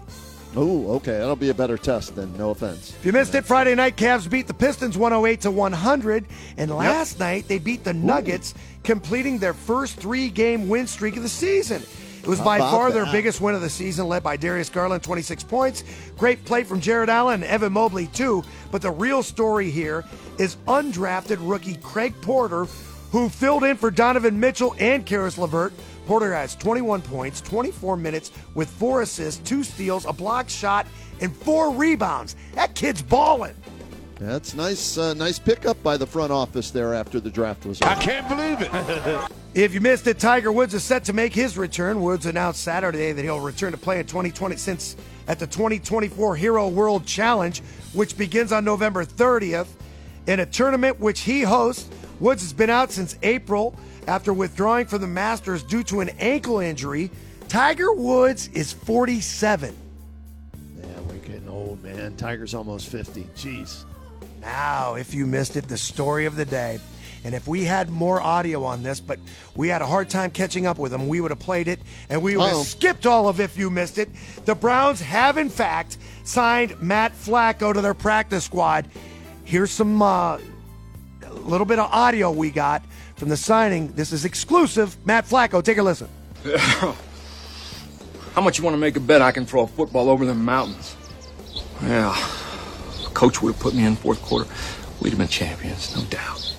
Oh, 0.57 0.93
okay. 0.97 1.19
That'll 1.19 1.37
be 1.37 1.51
a 1.51 1.55
better 1.55 1.77
test 1.77 2.15
then. 2.15 2.37
No 2.37 2.51
offense. 2.51 2.91
If 2.91 3.05
you 3.05 3.13
missed 3.13 3.35
it, 3.35 3.45
Friday 3.45 3.75
night 3.75 3.97
Cavs 3.97 4.31
beat 4.31 4.47
the 4.47 4.55
Pistons 4.55 4.97
108 4.97 5.41
to 5.43 5.51
100, 5.51 6.27
and 6.57 6.71
last 6.71 7.19
night 7.19 7.49
they 7.49 7.59
beat 7.59 7.83
the 7.85 7.93
Nuggets, 7.93 8.55
completing 8.85 9.39
their 9.39 9.55
first 9.55 9.97
three-game 9.97 10.69
win 10.69 10.87
streak 10.87 11.17
of 11.17 11.23
the 11.23 11.29
season. 11.29 11.83
It 12.23 12.29
was 12.29 12.39
How 12.39 12.45
by 12.45 12.59
far 12.59 12.91
their 12.91 13.05
biggest 13.07 13.41
win 13.43 13.55
of 13.55 13.61
the 13.61 13.69
season, 13.69 14.09
led 14.09 14.23
by 14.23 14.39
Darius 14.39 14.71
Garland, 14.71 15.03
26 15.03 15.45
points. 15.45 15.85
Great 16.17 16.43
play 16.47 16.65
from 16.65 16.81
Jarrett 16.81 17.11
Allen 17.11 17.43
and 17.43 17.45
Evan 17.45 17.75
Mobley, 17.75 18.07
too. 18.07 18.43
But 18.71 18.81
the 18.81 18.91
real 18.91 19.23
story 19.23 19.71
here 19.71 20.05
is 20.39 20.57
undrafted 20.67 21.37
rookie 21.41 21.77
Craig 21.77 22.15
Porter, 22.23 22.65
who 23.11 23.29
filled 23.29 23.63
in 23.63 23.77
for 23.77 23.91
Donovan 23.91 24.41
Mitchell 24.41 24.75
and 24.79 25.05
Caris 25.05 25.37
LeVert. 25.37 25.75
Porter 26.07 26.35
has 26.35 26.55
21 26.57 27.03
points, 27.03 27.41
24 27.41 27.97
minutes, 27.97 28.31
with 28.55 28.69
four 28.69 29.03
assists, 29.03 29.41
two 29.49 29.63
steals, 29.65 30.05
a 30.05 30.13
block 30.13 30.49
shot, 30.49 30.87
and 31.21 31.35
four 31.35 31.71
rebounds. 31.71 32.37
That 32.55 32.75
kid's 32.75 33.03
balling. 33.03 33.55
That's 34.17 34.55
nice. 34.55 34.97
Uh, 34.97 35.15
nice 35.15 35.39
pickup 35.39 35.83
by 35.83 35.97
the 35.97 36.07
front 36.07 36.31
office 36.33 36.71
there 36.71 36.95
after 36.95 37.21
the 37.21 37.31
draft 37.31 37.67
was 37.67 37.83
over. 37.83 37.91
I 37.91 37.95
can't 37.97 38.29
believe 38.29 38.61
it. 38.61 39.31
If 39.55 39.73
you 39.73 39.81
missed 39.81 40.09
it, 40.09 40.19
Tiger 40.19 40.51
Woods 40.51 40.75
is 40.75 40.83
set 40.83 41.05
to 41.05 41.13
make 41.13 41.33
his 41.33 41.57
return. 41.57 42.03
Woods 42.03 42.27
announced 42.27 42.65
Saturday 42.65 43.13
that 43.13 43.23
he'll 43.23 43.39
return 43.39 43.71
to 43.71 43.79
play 43.79 44.01
in 44.01 44.07
2020 44.07 44.57
since 44.57 44.97
at 45.29 45.39
the 45.39 45.47
2024 45.47 46.35
Hero 46.35 46.67
World 46.67 47.07
Challenge, 47.07 47.61
which 47.93 48.19
begins 48.19 48.51
on 48.51 48.65
November 48.65 49.05
30th. 49.05 49.69
In 50.27 50.41
a 50.41 50.47
tournament 50.47 50.99
which 50.99 51.21
he 51.21 51.43
hosts, 51.43 51.89
Woods 52.19 52.43
has 52.43 52.53
been 52.53 52.69
out 52.69 52.91
since 52.91 53.17
April 53.23 53.79
after 54.07 54.33
withdrawing 54.33 54.87
from 54.87 55.01
the 55.01 55.07
Masters 55.07 55.63
due 55.63 55.83
to 55.85 56.01
an 56.01 56.11
ankle 56.19 56.61
injury. 56.61 57.11
Tiger 57.49 57.93
Woods 57.93 58.49
is 58.49 58.73
47. 58.73 59.75
Yeah, 60.79 60.85
we're 61.09 61.15
getting 61.17 61.49
old, 61.49 61.83
man. 61.83 62.17
Tiger's 62.17 62.55
almost 62.55 62.89
50. 62.89 63.25
Jeez. 63.37 63.85
Now, 64.41 64.95
if 64.95 65.15
you 65.15 65.27
missed 65.27 65.57
it, 65.57 65.69
the 65.69 65.79
story 65.79 66.27
of 66.27 66.37
the 66.37 66.45
day. 66.45 66.79
And 67.25 67.35
if 67.35 67.49
we 67.49 67.65
had 67.65 67.89
more 67.89 68.21
audio 68.21 68.65
on 68.65 68.83
this, 68.83 69.01
but 69.01 69.19
we 69.57 69.69
had 69.69 69.81
a 69.81 69.87
hard 69.87 70.11
time 70.11 70.31
catching 70.31 70.67
up 70.67 70.79
with 70.79 70.93
them, 70.93 71.09
we 71.09 71.23
would 71.23 71.31
have 71.31 71.41
played 71.41 71.69
it 71.69 71.81
and 72.11 72.23
we 72.23 72.37
would 72.37 72.43
Uh-oh. 72.43 72.59
have 72.59 72.67
skipped 72.67 73.07
all 73.07 73.29
of 73.29 73.41
if 73.41 73.57
you 73.57 73.71
missed 73.71 73.97
it. 73.97 74.11
The 74.45 74.55
Browns 74.55 75.01
have, 75.01 75.39
in 75.39 75.49
fact, 75.49 75.97
signed 76.25 76.79
Matt 76.83 77.13
Flacco 77.15 77.73
to 77.73 77.81
their 77.81 77.95
practice 77.95 78.45
squad. 78.45 78.91
Here's 79.45 79.71
some 79.71 80.03
uh, 80.03 80.37
a 80.37 81.33
little 81.33 81.65
bit 81.65 81.79
of 81.79 81.91
audio 81.91 82.31
we 82.31 82.51
got 82.51 82.83
from 83.17 83.29
the 83.29 83.37
signing. 83.37 83.93
This 83.93 84.13
is 84.13 84.25
exclusive. 84.25 84.97
Matt 85.07 85.27
Flacco, 85.27 85.63
take 85.63 85.79
a 85.79 85.83
listen. 85.83 86.09
How 88.35 88.41
much 88.43 88.59
you 88.59 88.65
want 88.65 88.75
to 88.75 88.79
make 88.79 88.97
a 88.97 89.01
bet 89.01 89.23
I 89.23 89.31
can 89.33 89.47
throw 89.47 89.63
a 89.63 89.67
football 89.67 90.09
over 90.09 90.27
the 90.27 90.35
mountains? 90.35 90.97
Yeah, 91.83 92.15
coach 93.15 93.41
would 93.41 93.55
have 93.55 93.63
put 93.63 93.75
me 93.75 93.85
in 93.85 93.97
fourth 93.97 94.21
quarter. 94.23 94.51
We'd 95.01 95.11
have 95.11 95.19
been 95.19 95.29
champions, 95.29 95.95
no 95.97 96.03
doubt. 96.05 96.55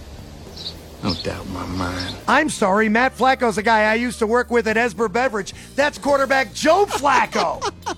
No 1.03 1.13
doubt 1.13 1.45
in 1.45 1.53
my 1.53 1.65
mind. 1.67 2.15
I'm 2.27 2.49
sorry, 2.49 2.89
Matt 2.89 3.15
Flacco's 3.15 3.57
a 3.57 3.63
guy 3.63 3.91
I 3.91 3.95
used 3.95 4.19
to 4.19 4.27
work 4.27 4.49
with 4.49 4.67
at 4.67 4.77
Esber 4.77 5.11
Beverage. 5.11 5.53
That's 5.75 5.97
quarterback 5.97 6.53
Joe 6.53 6.85
Flacco. 6.85 7.61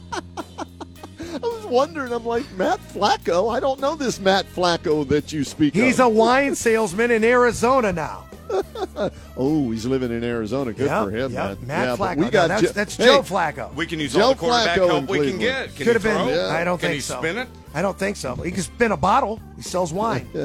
I 1.20 1.40
was 1.40 1.66
wondering. 1.68 2.12
I'm 2.12 2.26
like 2.26 2.52
Matt 2.54 2.80
Flacco. 2.80 3.56
I 3.56 3.60
don't 3.60 3.80
know 3.80 3.96
this 3.96 4.20
Matt 4.20 4.46
Flacco 4.48 5.08
that 5.08 5.32
you 5.32 5.44
speak 5.44 5.76
of. 5.76 5.82
He's 5.82 6.00
of. 6.00 6.08
a 6.08 6.10
wine 6.10 6.56
salesman 6.56 7.12
in 7.12 7.24
Arizona 7.24 7.94
now. 7.94 8.27
oh, 9.38 9.72
he's 9.72 9.86
living 9.86 10.12
in 10.12 10.24
Arizona. 10.24 10.74
Good 10.74 10.88
Yep, 10.88 11.04
for 11.06 11.12
him, 11.12 11.32
yep. 11.34 11.58
man. 11.60 11.68
Matt 11.68 11.86
Yeah, 11.88 11.96
but 11.98 12.18
Flacco. 12.18 12.26
We 12.26 12.30
got 12.30 12.50
No, 12.50 12.60
that's 12.62 12.72
that's 12.74 12.96
Hey, 12.96 13.06
Joe 13.06 13.22
Flacco. 13.22 13.74
We 13.76 13.86
can 13.86 14.00
use 14.00 14.14
Joe 14.14 14.22
all 14.22 14.30
the 14.34 14.40
quarterback 14.40 14.78
Flacco 14.78 14.88
help 14.88 15.00
in 15.00 15.08
we 15.08 15.18
can 15.18 15.38
Cleveland. 15.38 15.40
get. 15.42 15.76
Can 15.76 15.86
Could 15.86 15.96
have 15.96 16.04
he 16.04 16.10
been. 16.10 16.28
throw? 16.28 16.50
I 16.50 16.64
don't 16.64 16.78
can 16.80 16.88
think 16.90 16.94
he 16.96 17.02
so. 17.02 17.18
spin 17.20 17.38
it? 17.38 17.48
I 17.74 17.82
don't 17.82 17.98
think 18.00 18.16
so. 18.16 18.36
He 18.36 18.52
can 18.52 18.62
spin 18.64 18.92
a 18.92 18.98
bottle. 18.98 19.40
He 19.56 19.62
sells 19.62 19.92
wine. 19.94 20.28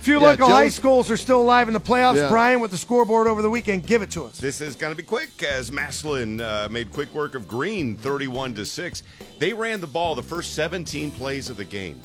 Few 0.00 0.14
Yeah, 0.18 0.28
local 0.28 0.48
Joe- 0.48 0.54
high 0.54 0.68
schools 0.70 1.10
are 1.10 1.16
still 1.18 1.42
alive 1.42 1.68
in 1.68 1.74
the 1.74 1.80
playoffs. 1.80 2.16
Yeah. 2.16 2.30
Brian 2.30 2.60
with 2.60 2.70
the 2.70 2.78
scoreboard 2.78 3.26
over 3.26 3.42
the 3.42 3.50
weekend. 3.50 3.86
Give 3.86 4.00
it 4.00 4.10
to 4.12 4.24
us. 4.24 4.38
This 4.38 4.62
is 4.62 4.74
going 4.74 4.92
to 4.92 4.96
be 4.96 5.02
quick 5.02 5.42
as 5.42 5.70
Massillon 5.70 6.40
uh, 6.40 6.68
made 6.70 6.90
quick 6.90 7.12
work 7.14 7.34
of 7.34 7.46
Green, 7.46 7.96
thirty-one 7.96 8.54
to 8.54 8.64
six. 8.64 9.02
They 9.38 9.52
ran 9.52 9.80
the 9.82 9.86
ball 9.86 10.14
the 10.14 10.22
first 10.22 10.54
seventeen 10.54 11.10
plays 11.10 11.50
of 11.50 11.58
the 11.58 11.66
game. 11.66 12.00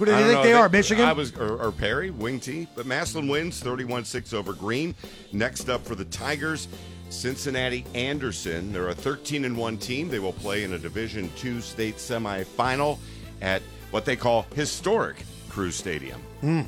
Who 0.00 0.06
do 0.06 0.12
you 0.12 0.18
think 0.18 0.32
know, 0.32 0.42
they 0.42 0.54
I 0.54 0.60
are? 0.60 0.68
Michigan. 0.70 1.04
I 1.04 1.12
was 1.12 1.36
or, 1.36 1.62
or 1.62 1.70
Perry, 1.72 2.10
wing 2.10 2.40
T, 2.40 2.66
but 2.74 2.86
Massillon 2.86 3.28
wins 3.28 3.62
31-6 3.62 4.32
over 4.32 4.54
Green. 4.54 4.94
Next 5.34 5.68
up 5.68 5.84
for 5.84 5.94
the 5.94 6.06
Tigers, 6.06 6.68
Cincinnati 7.10 7.84
Anderson. 7.94 8.72
They're 8.72 8.88
a 8.88 8.94
13 8.94 9.44
and 9.44 9.54
1 9.54 9.76
team. 9.76 10.08
They 10.08 10.18
will 10.18 10.32
play 10.32 10.64
in 10.64 10.72
a 10.72 10.78
Division 10.78 11.30
2 11.36 11.60
state 11.60 11.96
semifinal 11.96 12.98
at 13.42 13.60
what 13.90 14.06
they 14.06 14.16
call 14.16 14.46
historic 14.54 15.22
Crew 15.50 15.70
Stadium. 15.70 16.18
Hmm. 16.40 16.62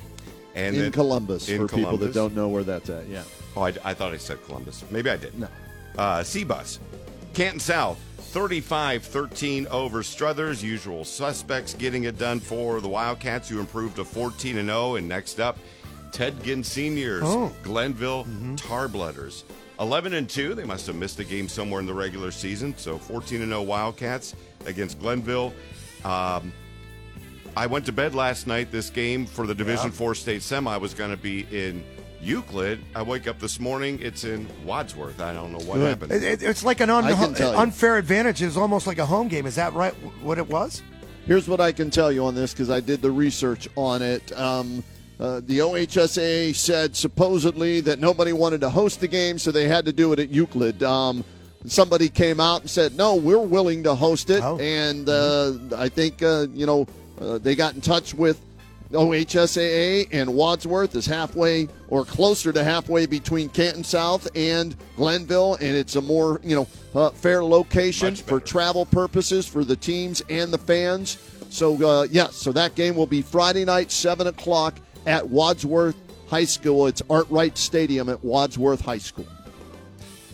And 0.54 0.76
in 0.76 0.82
then- 0.82 0.92
Columbus 0.92 1.48
in 1.48 1.66
for 1.66 1.74
people 1.74 1.96
that 1.96 2.12
don't 2.12 2.34
know 2.34 2.48
where 2.48 2.64
that's 2.64 2.90
at. 2.90 3.08
Yeah. 3.08 3.22
Oh, 3.56 3.62
I, 3.62 3.68
I 3.82 3.94
thought 3.94 4.12
I 4.12 4.18
said 4.18 4.44
Columbus. 4.44 4.84
Maybe 4.90 5.08
I 5.08 5.16
did. 5.16 5.38
No. 5.38 5.48
uh, 5.96 6.20
Seabus. 6.20 6.80
Canton 7.32 7.60
South, 7.60 7.98
35 8.32 9.02
13 9.04 9.66
over 9.70 10.02
Struthers. 10.02 10.62
Usual 10.64 11.04
suspects 11.04 11.74
getting 11.74 12.04
it 12.04 12.16
done 12.18 12.40
for 12.40 12.80
the 12.80 12.88
Wildcats, 12.88 13.46
who 13.48 13.60
improved 13.60 13.96
to 13.96 14.04
14 14.04 14.56
and 14.56 14.68
0. 14.68 14.94
And 14.96 15.06
next 15.06 15.38
up, 15.38 15.58
Ted 16.12 16.42
Ginn 16.42 16.64
Seniors, 16.64 17.22
Oh. 17.26 17.52
Glenville 17.62 18.24
Tarblooders. 18.56 19.42
11 19.80 20.14
and 20.14 20.28
2. 20.30 20.54
They 20.54 20.64
must 20.64 20.86
have 20.86 20.96
missed 20.96 21.18
a 21.18 21.24
game 21.24 21.46
somewhere 21.46 21.80
in 21.80 21.86
the 21.86 21.92
regular 21.92 22.30
season. 22.30 22.74
So 22.78 22.96
14 22.96 23.42
and 23.42 23.50
0 23.50 23.62
Wildcats 23.62 24.34
against 24.64 24.98
Glenville. 24.98 25.52
Um, 26.04 26.52
I 27.54 27.66
went 27.66 27.84
to 27.86 27.92
bed 27.92 28.14
last 28.14 28.46
night. 28.46 28.70
This 28.70 28.88
game 28.88 29.26
for 29.26 29.46
the 29.46 29.54
Division 29.54 29.86
Yeah. 29.86 29.92
Four 29.92 30.14
state 30.14 30.40
semi 30.42 30.74
was 30.78 30.94
going 30.94 31.10
to 31.10 31.18
be 31.18 31.46
in 31.50 31.84
Euclid. 32.22 32.80
I 32.94 33.02
wake 33.02 33.26
up 33.26 33.38
this 33.40 33.58
morning. 33.58 33.98
It's 34.00 34.24
in 34.24 34.46
Wadsworth. 34.64 35.20
I 35.20 35.32
don't 35.34 35.52
know 35.52 35.58
what 35.58 35.74
Good. 35.76 35.88
happened. 35.88 36.12
It- 36.12 36.22
it- 36.22 36.42
it's 36.42 36.64
like 36.64 36.80
an 36.80 36.88
un- 36.88 37.04
I 37.04 37.12
can 37.14 37.34
tell 37.34 37.52
you. 37.52 37.58
unfair 37.58 37.98
advantage. 37.98 38.40
It's 38.42 38.56
almost 38.56 38.86
like 38.86 38.98
a 38.98 39.06
home 39.06 39.28
game. 39.28 39.44
Is 39.46 39.56
that 39.56 39.74
right? 39.74 39.92
What 40.22 40.38
it 40.38 40.48
was? 40.48 40.82
Here's 41.26 41.48
what 41.48 41.60
I 41.60 41.72
can 41.72 41.90
tell 41.90 42.10
you 42.12 42.24
on 42.24 42.34
this 42.34 42.52
because 42.52 42.70
I 42.70 42.80
did 42.80 43.02
the 43.02 43.10
research 43.10 43.68
on 43.76 44.02
it. 44.02 44.36
Um, 44.38 44.82
uh, 45.20 45.40
the 45.46 45.58
OHSA 45.60 46.52
said 46.54 46.96
supposedly 46.96 47.80
that 47.80 48.00
nobody 48.00 48.32
wanted 48.32 48.60
to 48.62 48.70
host 48.70 49.00
the 49.00 49.08
game, 49.08 49.38
so 49.38 49.50
they 49.52 49.68
had 49.68 49.84
to 49.84 49.92
do 49.92 50.12
it 50.12 50.18
at 50.18 50.30
Euclid. 50.30 50.82
Um, 50.82 51.24
somebody 51.66 52.08
came 52.08 52.40
out 52.40 52.62
and 52.62 52.70
said, 52.70 52.96
"No, 52.96 53.14
we're 53.14 53.38
willing 53.38 53.82
to 53.84 53.94
host 53.94 54.30
it," 54.30 54.42
Oh. 54.42 54.58
and 54.58 55.08
uh, 55.08 55.52
I 55.76 55.88
think 55.88 56.22
uh, 56.22 56.46
you 56.54 56.66
know 56.66 56.86
uh, 57.20 57.38
they 57.38 57.54
got 57.54 57.74
in 57.74 57.80
touch 57.80 58.14
with 58.14 58.40
OHSAA 58.92 60.08
and 60.12 60.34
Wadsworth 60.34 60.94
is 60.94 61.06
halfway 61.06 61.68
or 61.88 62.04
closer 62.04 62.52
to 62.52 62.62
halfway 62.62 63.06
between 63.06 63.48
Canton 63.48 63.84
South 63.84 64.28
and 64.34 64.76
Glenville, 64.96 65.54
and 65.54 65.76
it's 65.76 65.96
a 65.96 66.00
more 66.00 66.40
you 66.42 66.54
know 66.54 66.68
uh, 66.94 67.10
fair 67.10 67.44
location 67.44 68.14
for 68.14 68.40
travel 68.40 68.86
purposes 68.86 69.46
for 69.46 69.64
the 69.64 69.76
teams 69.76 70.22
and 70.28 70.52
the 70.52 70.58
fans. 70.58 71.18
So 71.50 71.74
uh, 71.86 72.06
yes, 72.10 72.36
so 72.36 72.52
that 72.52 72.74
game 72.74 72.94
will 72.94 73.06
be 73.06 73.22
Friday 73.22 73.64
night, 73.64 73.90
seven 73.90 74.26
o'clock 74.26 74.76
at 75.06 75.28
Wadsworth 75.28 75.96
High 76.28 76.44
School. 76.44 76.86
It's 76.86 77.02
Art 77.10 77.26
Wright 77.30 77.56
Stadium 77.56 78.08
at 78.08 78.22
Wadsworth 78.24 78.80
High 78.80 78.98
School. 78.98 79.26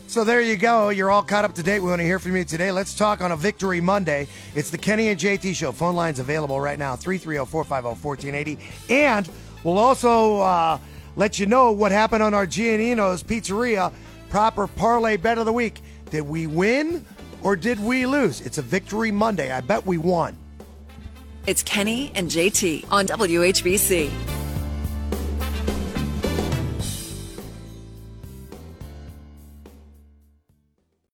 So 0.09 0.25
there 0.25 0.41
you 0.41 0.57
go. 0.57 0.89
You're 0.89 1.11
all 1.11 1.23
caught 1.23 1.45
up 1.45 1.55
to 1.57 1.63
date. 1.63 1.81
We 1.81 1.91
want 1.91 2.01
to 2.01 2.05
hear 2.05 2.19
from 2.19 2.35
you 2.35 2.43
today. 2.43 2.73
Let's 2.73 2.95
talk 2.95 3.21
on 3.21 3.31
a 3.31 3.37
Victory 3.37 3.83
Monday. 3.83 4.27
It's 4.55 4.71
the 4.71 4.79
Kenny 4.79 5.09
and 5.09 5.21
JT 5.21 5.55
Show. 5.55 5.71
Phone 5.71 5.95
lines 5.95 6.19
available 6.19 6.59
right 6.59 6.79
now 6.79 6.97
330 6.97 7.45
450 7.45 8.03
1480. 8.03 8.59
And 8.89 9.29
we'll 9.65 9.77
also 9.77 10.41
uh, 10.41 10.79
let 11.17 11.39
you 11.39 11.45
know 11.45 11.73
what 11.73 11.93
happened 11.93 12.23
on 12.23 12.33
our 12.33 12.47
Giannino's 12.47 13.23
Pizzeria 13.23 13.93
proper 14.31 14.67
parlay 14.67 15.19
bet 15.19 15.37
of 15.37 15.45
the 15.45 15.53
week. 15.53 15.83
Did 16.09 16.23
we 16.23 16.47
win 16.47 17.05
or 17.43 17.55
did 17.55 17.79
we 17.79 18.07
lose? 18.07 18.41
It's 18.41 18.57
a 18.57 18.63
Victory 18.63 19.11
Monday. 19.11 19.53
I 19.53 19.61
bet 19.61 19.85
we 19.85 19.99
won. 19.99 20.39
It's 21.47 21.63
Kenny 21.63 22.13
and 22.15 22.31
JT 22.31 22.91
on 22.91 23.07
WHBC. 23.07 24.38